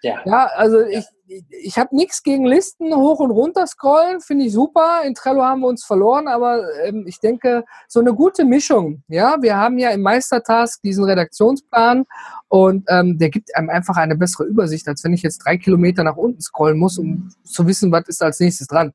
[0.02, 0.22] Ja.
[0.26, 1.06] Ja, also ich,
[1.50, 5.02] ich habe nichts gegen Listen hoch und runter scrollen, finde ich super.
[5.06, 9.04] In Trello haben wir uns verloren, aber ähm, ich denke, so eine gute Mischung.
[9.08, 12.06] Ja, wir haben ja im Meistertask diesen Redaktionsplan
[12.48, 16.04] und ähm, der gibt einem einfach eine bessere Übersicht, als wenn ich jetzt drei Kilometer
[16.04, 18.94] nach unten scrollen muss, um zu wissen, was ist als nächstes dran.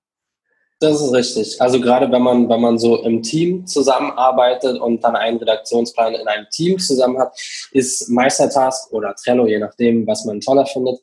[0.81, 1.63] Das ist richtig.
[1.63, 6.27] Also gerade wenn man, wenn man so im Team zusammenarbeitet und dann einen Redaktionsplan in
[6.27, 7.33] einem Team zusammen hat,
[7.71, 10.99] ist Meistertask oder Trello, je nachdem, was man toller findet,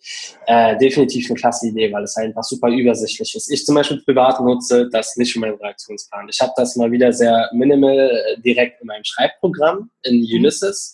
[0.46, 3.50] äh, definitiv eine klasse Idee, weil es einfach super übersichtlich ist.
[3.50, 6.28] Ich zum Beispiel privat nutze das nicht für meinen Redaktionsplan.
[6.30, 10.28] Ich habe das mal wieder sehr minimal äh, direkt in meinem Schreibprogramm in mhm.
[10.34, 10.94] Ulysses.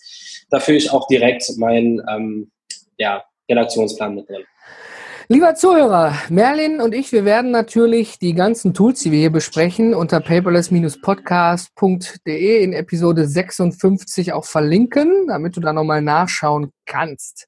[0.50, 2.50] Da führe ich auch direkt meinen ähm,
[2.96, 4.44] ja, Redaktionsplan mit drin.
[5.30, 9.94] Lieber Zuhörer, Merlin und ich, wir werden natürlich die ganzen Tools, die wir hier besprechen,
[9.94, 17.46] unter paperless-podcast.de in Episode 56 auch verlinken, damit du da nochmal nachschauen kannst.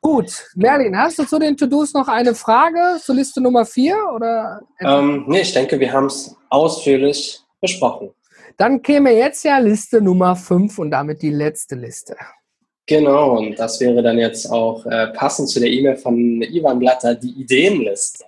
[0.00, 3.96] Gut, Merlin, hast du zu den To-Dos noch eine Frage zur Liste Nummer 4?
[4.14, 8.10] Oder ähm, nee, ich denke, wir haben es ausführlich besprochen.
[8.56, 12.14] Dann käme jetzt ja Liste Nummer 5 und damit die letzte Liste.
[12.88, 17.14] Genau, und das wäre dann jetzt auch äh, passend zu der E-Mail von Ivan Blatter,
[17.14, 18.24] die Ideenliste.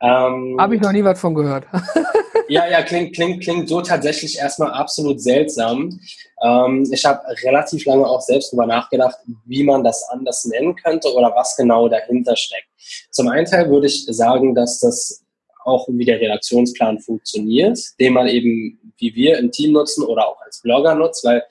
[0.00, 1.64] Ähm, Habe ich noch nie was von gehört.
[2.48, 5.98] ja, ja, klingt, klingt, klingt so tatsächlich erstmal absolut seltsam.
[6.42, 11.12] Ähm, ich habe relativ lange auch selbst darüber nachgedacht, wie man das anders nennen könnte
[11.12, 12.68] oder was genau dahinter steckt.
[13.10, 15.24] Zum einen Teil würde ich sagen, dass das
[15.64, 20.40] auch wie der Redaktionsplan funktioniert, den man eben wie wir im Team nutzen oder auch
[20.42, 21.42] als Blogger nutzt, weil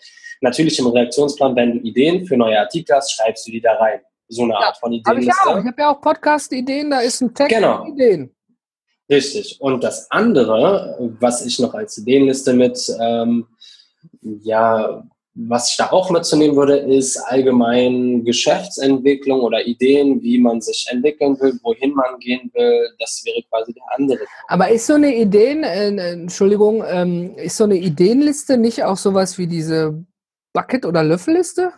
[0.42, 4.00] Natürlich im Redaktionsplan, wenn du Ideen für neue Artikel hast, schreibst du die da rein.
[4.28, 5.22] So eine ja, Art von Ideen.
[5.22, 5.58] ich auch.
[5.58, 7.84] Ich habe ja auch Podcast-Ideen, da ist ein Text genau.
[7.84, 8.36] mit Ideen.
[9.10, 9.58] Richtig.
[9.60, 13.48] Und das andere, was ich noch als Ideenliste mit, ähm,
[14.22, 20.86] ja, was ich da auch mitzunehmen würde, ist allgemein Geschäftsentwicklung oder Ideen, wie man sich
[20.92, 22.90] entwickeln will, wohin man gehen will.
[23.00, 24.20] Das wäre quasi der andere.
[24.48, 29.38] Aber ist so eine Ideen, äh, Entschuldigung, ähm, ist so eine Ideenliste nicht auch sowas
[29.38, 30.06] wie diese
[30.54, 31.74] Bucket- oder Löffelliste?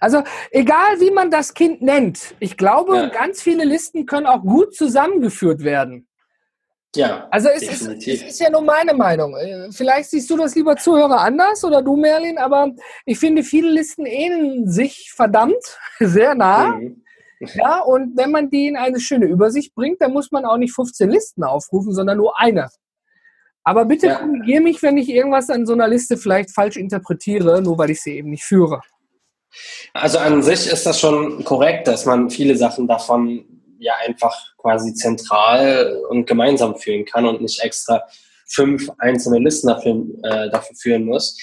[0.00, 3.08] Also egal, wie man das Kind nennt, ich glaube, ja.
[3.08, 6.08] ganz viele Listen können auch gut zusammengeführt werden.
[6.96, 9.36] Ja, also es ist, es ist, ja nur meine Meinung.
[9.36, 12.70] Äh, vielleicht siehst du das lieber Zuhörer anders oder du, Merlin, aber
[13.04, 16.76] ich finde, viele Listen ähneln sich verdammt sehr nah.
[16.76, 17.02] Mhm.
[17.54, 20.72] Ja, und wenn man die in eine schöne Übersicht bringt, dann muss man auch nicht
[20.72, 22.68] 15 Listen aufrufen, sondern nur eine.
[23.64, 24.16] Aber bitte ja.
[24.16, 28.02] korrigiere mich, wenn ich irgendwas an so einer Liste vielleicht falsch interpretiere, nur weil ich
[28.02, 28.80] sie eben nicht führe.
[29.94, 33.44] Also an sich ist das schon korrekt, dass man viele Sachen davon
[33.78, 38.02] ja einfach quasi zentral und gemeinsam führen kann und nicht extra
[38.48, 41.38] fünf einzelne Listen dafür, äh, dafür führen muss.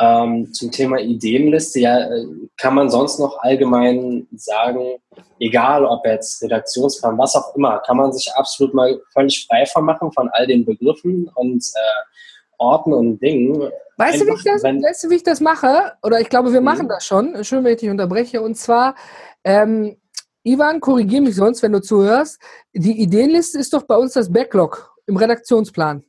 [0.00, 2.26] Ähm, zum Thema Ideenliste, ja, äh,
[2.56, 4.96] kann man sonst noch allgemein sagen,
[5.38, 9.84] egal ob jetzt Redaktionsplan, was auch immer, kann man sich absolut mal völlig frei von
[9.84, 12.10] machen von all den Begriffen und äh,
[12.56, 13.70] Orten und Dingen.
[13.96, 15.92] Weißt du, wie ich das, wenn, weißt du, wie ich das mache?
[16.02, 16.90] Oder ich glaube, wir machen mhm.
[16.90, 17.44] das schon.
[17.44, 18.40] Schön, wenn ich dich unterbreche.
[18.40, 18.94] Und zwar,
[19.44, 19.96] ähm,
[20.42, 22.40] Ivan, korrigiere mich sonst, wenn du zuhörst.
[22.72, 26.04] Die Ideenliste ist doch bei uns das Backlog im Redaktionsplan.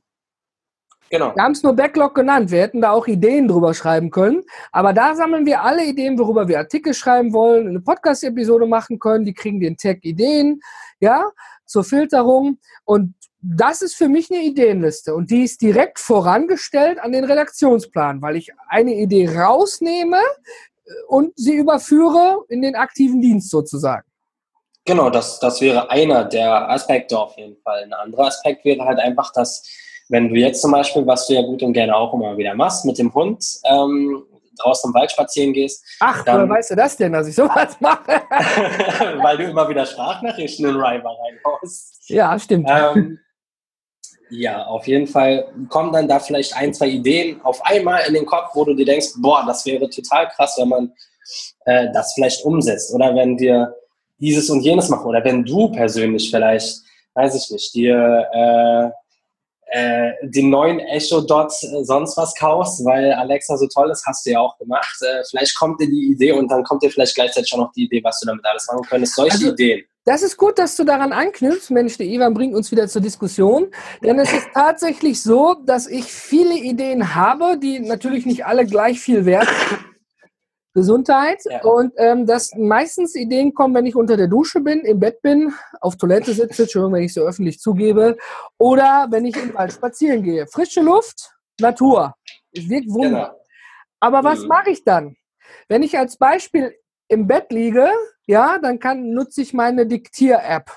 [1.11, 1.35] Genau.
[1.35, 2.51] Wir haben es nur Backlog genannt.
[2.51, 4.43] Wir hätten da auch Ideen drüber schreiben können.
[4.71, 9.25] Aber da sammeln wir alle Ideen, worüber wir Artikel schreiben wollen, eine Podcast-Episode machen können.
[9.25, 10.61] Die kriegen den Tag Ideen,
[11.01, 11.29] ja,
[11.65, 12.59] zur Filterung.
[12.85, 15.13] Und das ist für mich eine Ideenliste.
[15.13, 21.33] Und die ist direkt vorangestellt an den Redaktionsplan, weil ich eine Idee rausnehme äh, und
[21.35, 24.07] sie überführe in den aktiven Dienst sozusagen.
[24.85, 27.83] Genau, das, das wäre einer der Aspekte auf jeden Fall.
[27.83, 29.63] Ein anderer Aspekt wäre halt einfach, dass
[30.11, 32.85] wenn du jetzt zum Beispiel, was du ja gut und gerne auch immer wieder machst,
[32.85, 34.23] mit dem Hund ähm,
[34.61, 35.83] draußen im Wald spazieren gehst.
[36.01, 38.21] Ach, dann, woher weißt du das denn, dass ich sowas mache?
[39.21, 42.09] weil du immer wieder Sprachnachrichten in River reinhaust.
[42.09, 42.67] Ja, stimmt.
[42.69, 43.19] Ähm,
[44.29, 48.25] ja, auf jeden Fall kommen dann da vielleicht ein, zwei Ideen auf einmal in den
[48.25, 50.93] Kopf, wo du dir denkst, boah, das wäre total krass, wenn man
[51.65, 52.93] äh, das vielleicht umsetzt.
[52.93, 53.73] Oder wenn wir
[54.19, 55.05] dieses und jenes machen.
[55.05, 56.81] Oder wenn du persönlich vielleicht,
[57.13, 59.01] weiß ich nicht, dir äh,
[59.71, 64.25] äh, den neuen Echo Dot äh, sonst was kaufst, weil Alexa so toll ist, hast
[64.25, 64.97] du ja auch gemacht.
[65.01, 67.85] Äh, vielleicht kommt dir die Idee und dann kommt dir vielleicht gleichzeitig schon noch die
[67.85, 69.15] Idee, was du damit alles machen könntest.
[69.15, 69.85] Solche also, Ideen.
[70.03, 71.69] Das ist gut, dass du daran anknüpfst.
[71.69, 73.67] Mensch, der Ivan bringt uns wieder zur Diskussion.
[74.03, 78.99] Denn es ist tatsächlich so, dass ich viele Ideen habe, die natürlich nicht alle gleich
[78.99, 79.90] viel wert sind.
[80.73, 81.39] Gesundheit.
[81.45, 81.63] Ja.
[81.63, 85.53] Und ähm, dass meistens Ideen kommen, wenn ich unter der Dusche bin, im Bett bin,
[85.81, 88.17] auf Toilette sitze, schon wenn ich so öffentlich zugebe,
[88.57, 90.47] oder wenn ich im Wald spazieren gehe.
[90.47, 92.15] Frische Luft, Natur.
[92.51, 93.09] Es wirkt Wunder.
[93.09, 93.45] Genau.
[93.99, 94.47] Aber was mhm.
[94.47, 95.15] mache ich dann?
[95.67, 96.75] Wenn ich als Beispiel
[97.07, 97.89] im Bett liege,
[98.25, 100.71] ja, dann kann, nutze ich meine Diktier-App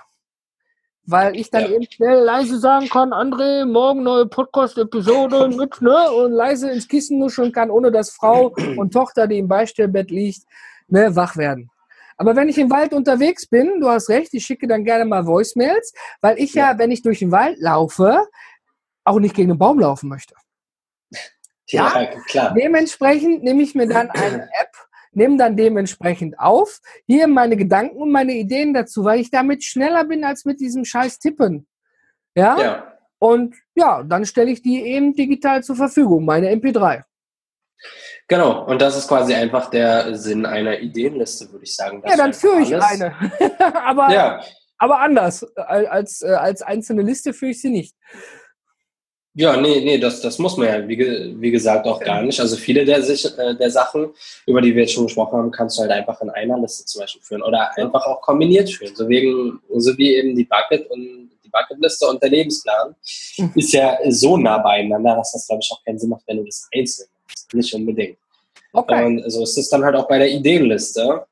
[1.06, 1.70] weil ich dann ja.
[1.70, 7.18] eben schnell leise sagen kann, André, morgen neue Podcast-Episode mit, ne, und leise ins Kissen
[7.18, 10.42] nuscheln kann, ohne dass Frau und Tochter, die im Beistellbett liegt,
[10.88, 11.70] ne, wach werden.
[12.16, 15.26] Aber wenn ich im Wald unterwegs bin, du hast recht, ich schicke dann gerne mal
[15.26, 18.26] Voicemails, weil ich ja, ja wenn ich durch den Wald laufe,
[19.04, 20.34] auch nicht gegen einen Baum laufen möchte.
[21.68, 22.54] Ja, ja klar.
[22.54, 24.72] Dementsprechend nehme ich mir dann eine App
[25.16, 30.04] nehme dann dementsprechend auf, hier meine Gedanken und meine Ideen dazu, weil ich damit schneller
[30.04, 31.66] bin als mit diesem scheiß Tippen.
[32.34, 32.60] Ja?
[32.60, 32.92] ja.
[33.18, 37.04] Und ja, dann stelle ich die eben digital zur Verfügung, meine MP3.
[38.28, 42.02] Genau, und das ist quasi einfach der Sinn einer Ideenliste, würde ich sagen.
[42.06, 43.14] Ja, dann führe ich eine.
[43.84, 44.40] aber, ja.
[44.78, 45.44] Aber anders.
[45.56, 47.94] Als, äh, als einzelne Liste führe ich sie nicht.
[49.36, 50.96] Ja, nee, nee, das, das muss man ja, wie,
[51.40, 52.38] wie gesagt, auch gar nicht.
[52.38, 54.10] Also viele der, äh, der Sachen,
[54.46, 57.00] über die wir jetzt schon gesprochen haben, kannst du halt einfach in einer Liste zum
[57.00, 58.94] Beispiel führen oder einfach auch kombiniert führen.
[58.94, 62.94] So, wegen, so wie eben die Bucket und die Bucketliste und der Lebensplan
[63.38, 63.52] mhm.
[63.56, 66.44] ist ja so nah beieinander, dass das, glaube ich, auch keinen Sinn macht, wenn du
[66.44, 67.52] das einzeln machst.
[67.52, 68.18] Nicht unbedingt.
[68.72, 69.04] Okay.
[69.04, 71.26] Und so ist es dann halt auch bei der Ideenliste.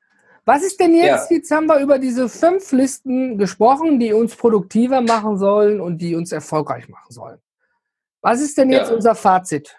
[0.44, 1.36] Was ist denn jetzt, ja.
[1.36, 6.16] jetzt haben wir über diese fünf Listen gesprochen, die uns produktiver machen sollen und die
[6.16, 7.38] uns erfolgreich machen sollen.
[8.22, 8.94] Was ist denn jetzt ja.
[8.94, 9.76] unser Fazit?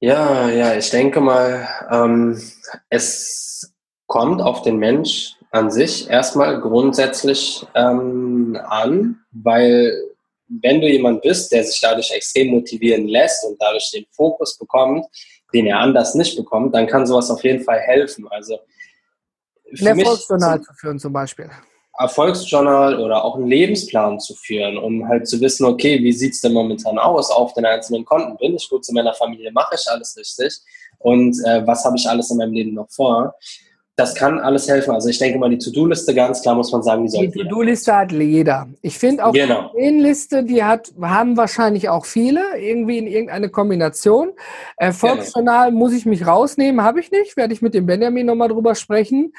[0.00, 2.40] Ja, ja, ich denke mal, ähm,
[2.88, 3.74] es
[4.06, 9.92] kommt auf den Mensch an sich erstmal grundsätzlich ähm, an, weil
[10.62, 15.06] wenn du jemand bist, der sich dadurch extrem motivieren lässt und dadurch den Fokus bekommt,
[15.52, 18.26] den er anders nicht bekommt, dann kann sowas auf jeden Fall helfen.
[18.28, 18.58] Also
[19.74, 21.50] für ein Erfolgsjournal zu führen zum Beispiel.
[22.00, 26.40] Erfolgsjournal oder auch einen Lebensplan zu führen, um halt zu wissen, okay, wie sieht es
[26.40, 28.36] denn momentan aus auf den einzelnen Konten?
[28.38, 29.52] Bin ich gut zu meiner Familie?
[29.52, 30.60] Mache ich alles richtig?
[30.98, 33.34] Und äh, was habe ich alles in meinem Leben noch vor?
[34.00, 34.92] Das kann alles helfen.
[34.92, 38.12] Also ich denke mal, die To-Do-Liste, ganz klar muss man sagen, die Die To-Do-Liste hat
[38.12, 38.66] jeder.
[38.80, 39.72] Ich finde auch genau.
[39.78, 44.32] die Liste, die hat, haben wahrscheinlich auch viele, irgendwie in irgendeine Kombination.
[44.78, 45.78] Erfolgsjournal genau.
[45.78, 47.36] muss ich mich rausnehmen, habe ich nicht.
[47.36, 49.34] Werde ich mit dem Benjamin nochmal drüber sprechen.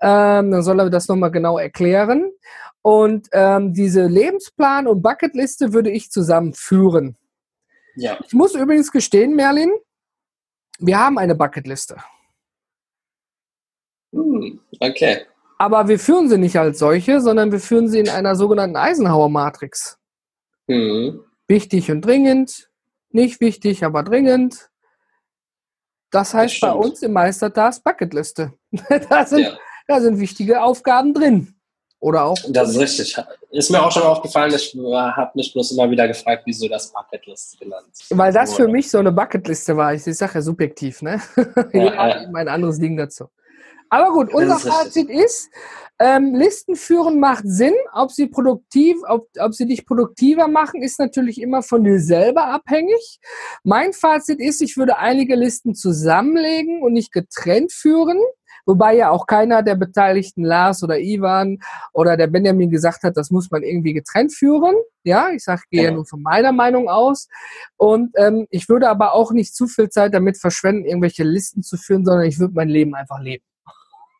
[0.00, 2.30] Ähm, dann soll er das nochmal genau erklären.
[2.80, 7.16] Und ähm, diese Lebensplan und Bucketliste würde ich zusammenführen.
[7.94, 8.16] Ja.
[8.26, 9.70] Ich muss übrigens gestehen, Merlin,
[10.78, 11.96] wir haben eine Bucketliste.
[14.12, 15.26] Hm, okay.
[15.58, 19.98] Aber wir führen sie nicht als solche, sondern wir führen sie in einer sogenannten Eisenhower-Matrix.
[20.68, 21.24] Mhm.
[21.48, 22.70] Wichtig und dringend,
[23.10, 24.70] nicht wichtig, aber dringend.
[26.10, 28.52] Das heißt das bei uns im Meistertask Bucketliste.
[29.10, 29.58] da, sind, ja.
[29.88, 31.54] da sind wichtige Aufgaben drin.
[32.00, 32.36] Oder auch.
[32.50, 33.16] Das ist richtig.
[33.50, 37.58] Ist mir auch schon aufgefallen, ich habe mich bloß immer wieder gefragt, wieso das Bucketliste
[37.58, 39.94] genannt Weil das für mich so eine Bucketliste war.
[39.94, 41.20] Ich sage ja subjektiv, ne?
[41.72, 42.28] Ja, ja.
[42.32, 43.28] ein anderes Ding dazu.
[43.90, 45.50] Aber gut, unser Fazit ist,
[46.00, 47.74] ähm, Listen führen macht Sinn.
[47.92, 52.46] Ob sie produktiv, ob, ob sie dich produktiver machen, ist natürlich immer von dir selber
[52.46, 53.18] abhängig.
[53.64, 58.18] Mein Fazit ist, ich würde einige Listen zusammenlegen und nicht getrennt führen.
[58.64, 61.58] Wobei ja auch keiner der Beteiligten, Lars oder Ivan
[61.94, 64.74] oder der Benjamin gesagt hat, das muss man irgendwie getrennt führen.
[65.04, 65.90] Ja, ich sage, gehe ja.
[65.90, 67.28] nur von meiner Meinung aus.
[67.78, 71.78] Und ähm, ich würde aber auch nicht zu viel Zeit damit verschwenden, irgendwelche Listen zu
[71.78, 73.42] führen, sondern ich würde mein Leben einfach leben.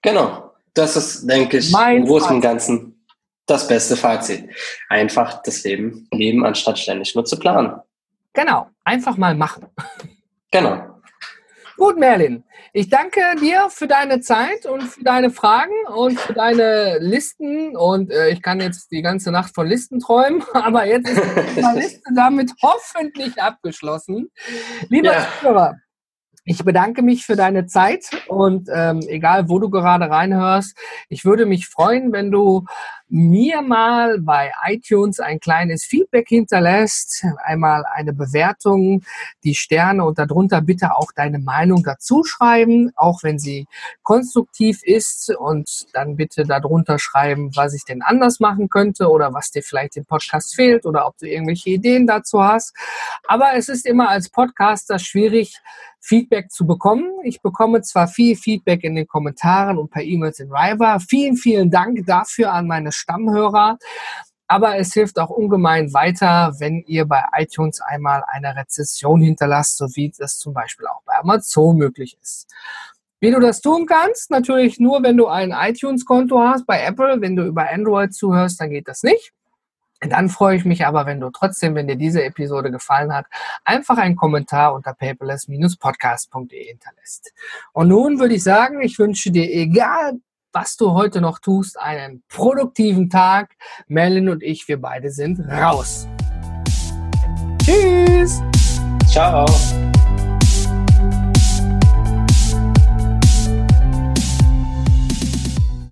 [0.02, 0.52] Genau.
[0.74, 3.04] Das ist, denke ich, mein im Großen und Ganzen
[3.46, 4.48] das beste Fazit.
[4.88, 7.80] Einfach das Leben leben, anstatt ständig nur zu planen.
[8.32, 8.68] Genau.
[8.84, 9.66] Einfach mal machen.
[10.50, 11.00] Genau.
[11.76, 12.44] Gut, Merlin.
[12.72, 17.76] Ich danke dir für deine Zeit und für deine Fragen und für deine Listen.
[17.76, 21.22] Und äh, ich kann jetzt die ganze Nacht von Listen träumen, aber jetzt ist
[21.56, 24.30] die Liste damit hoffentlich abgeschlossen.
[24.88, 25.26] Lieber ja.
[25.40, 25.76] Zuhörer,
[26.48, 30.78] ich bedanke mich für deine Zeit und ähm, egal, wo du gerade reinhörst,
[31.10, 32.64] ich würde mich freuen, wenn du
[33.08, 39.02] mir mal bei iTunes ein kleines Feedback hinterlässt, einmal eine Bewertung,
[39.44, 43.66] die Sterne und darunter bitte auch deine Meinung dazu schreiben, auch wenn sie
[44.02, 49.50] konstruktiv ist und dann bitte darunter schreiben, was ich denn anders machen könnte oder was
[49.50, 52.74] dir vielleicht im Podcast fehlt oder ob du irgendwelche Ideen dazu hast.
[53.26, 55.58] Aber es ist immer als Podcaster schwierig,
[56.00, 57.10] Feedback zu bekommen.
[57.24, 60.98] Ich bekomme zwar viel Feedback in den Kommentaren und per E-Mails in Riva.
[61.00, 63.78] Vielen, vielen Dank dafür an meine Stammhörer.
[64.50, 69.86] Aber es hilft auch ungemein weiter, wenn ihr bei iTunes einmal eine Rezession hinterlasst, so
[69.94, 72.48] wie das zum Beispiel auch bei Amazon möglich ist.
[73.20, 77.20] Wie du das tun kannst, natürlich nur, wenn du ein iTunes-Konto hast bei Apple.
[77.20, 79.32] Wenn du über Android zuhörst, dann geht das nicht.
[80.00, 83.26] Dann freue ich mich aber, wenn du trotzdem, wenn dir diese Episode gefallen hat,
[83.64, 87.32] einfach einen Kommentar unter paperless-podcast.de hinterlässt.
[87.72, 90.20] Und nun würde ich sagen, ich wünsche dir, egal
[90.52, 93.56] was du heute noch tust, einen produktiven Tag.
[93.86, 96.08] Merlin und ich, wir beide sind raus.
[97.62, 98.42] Tschüss.
[99.06, 99.46] Ciao.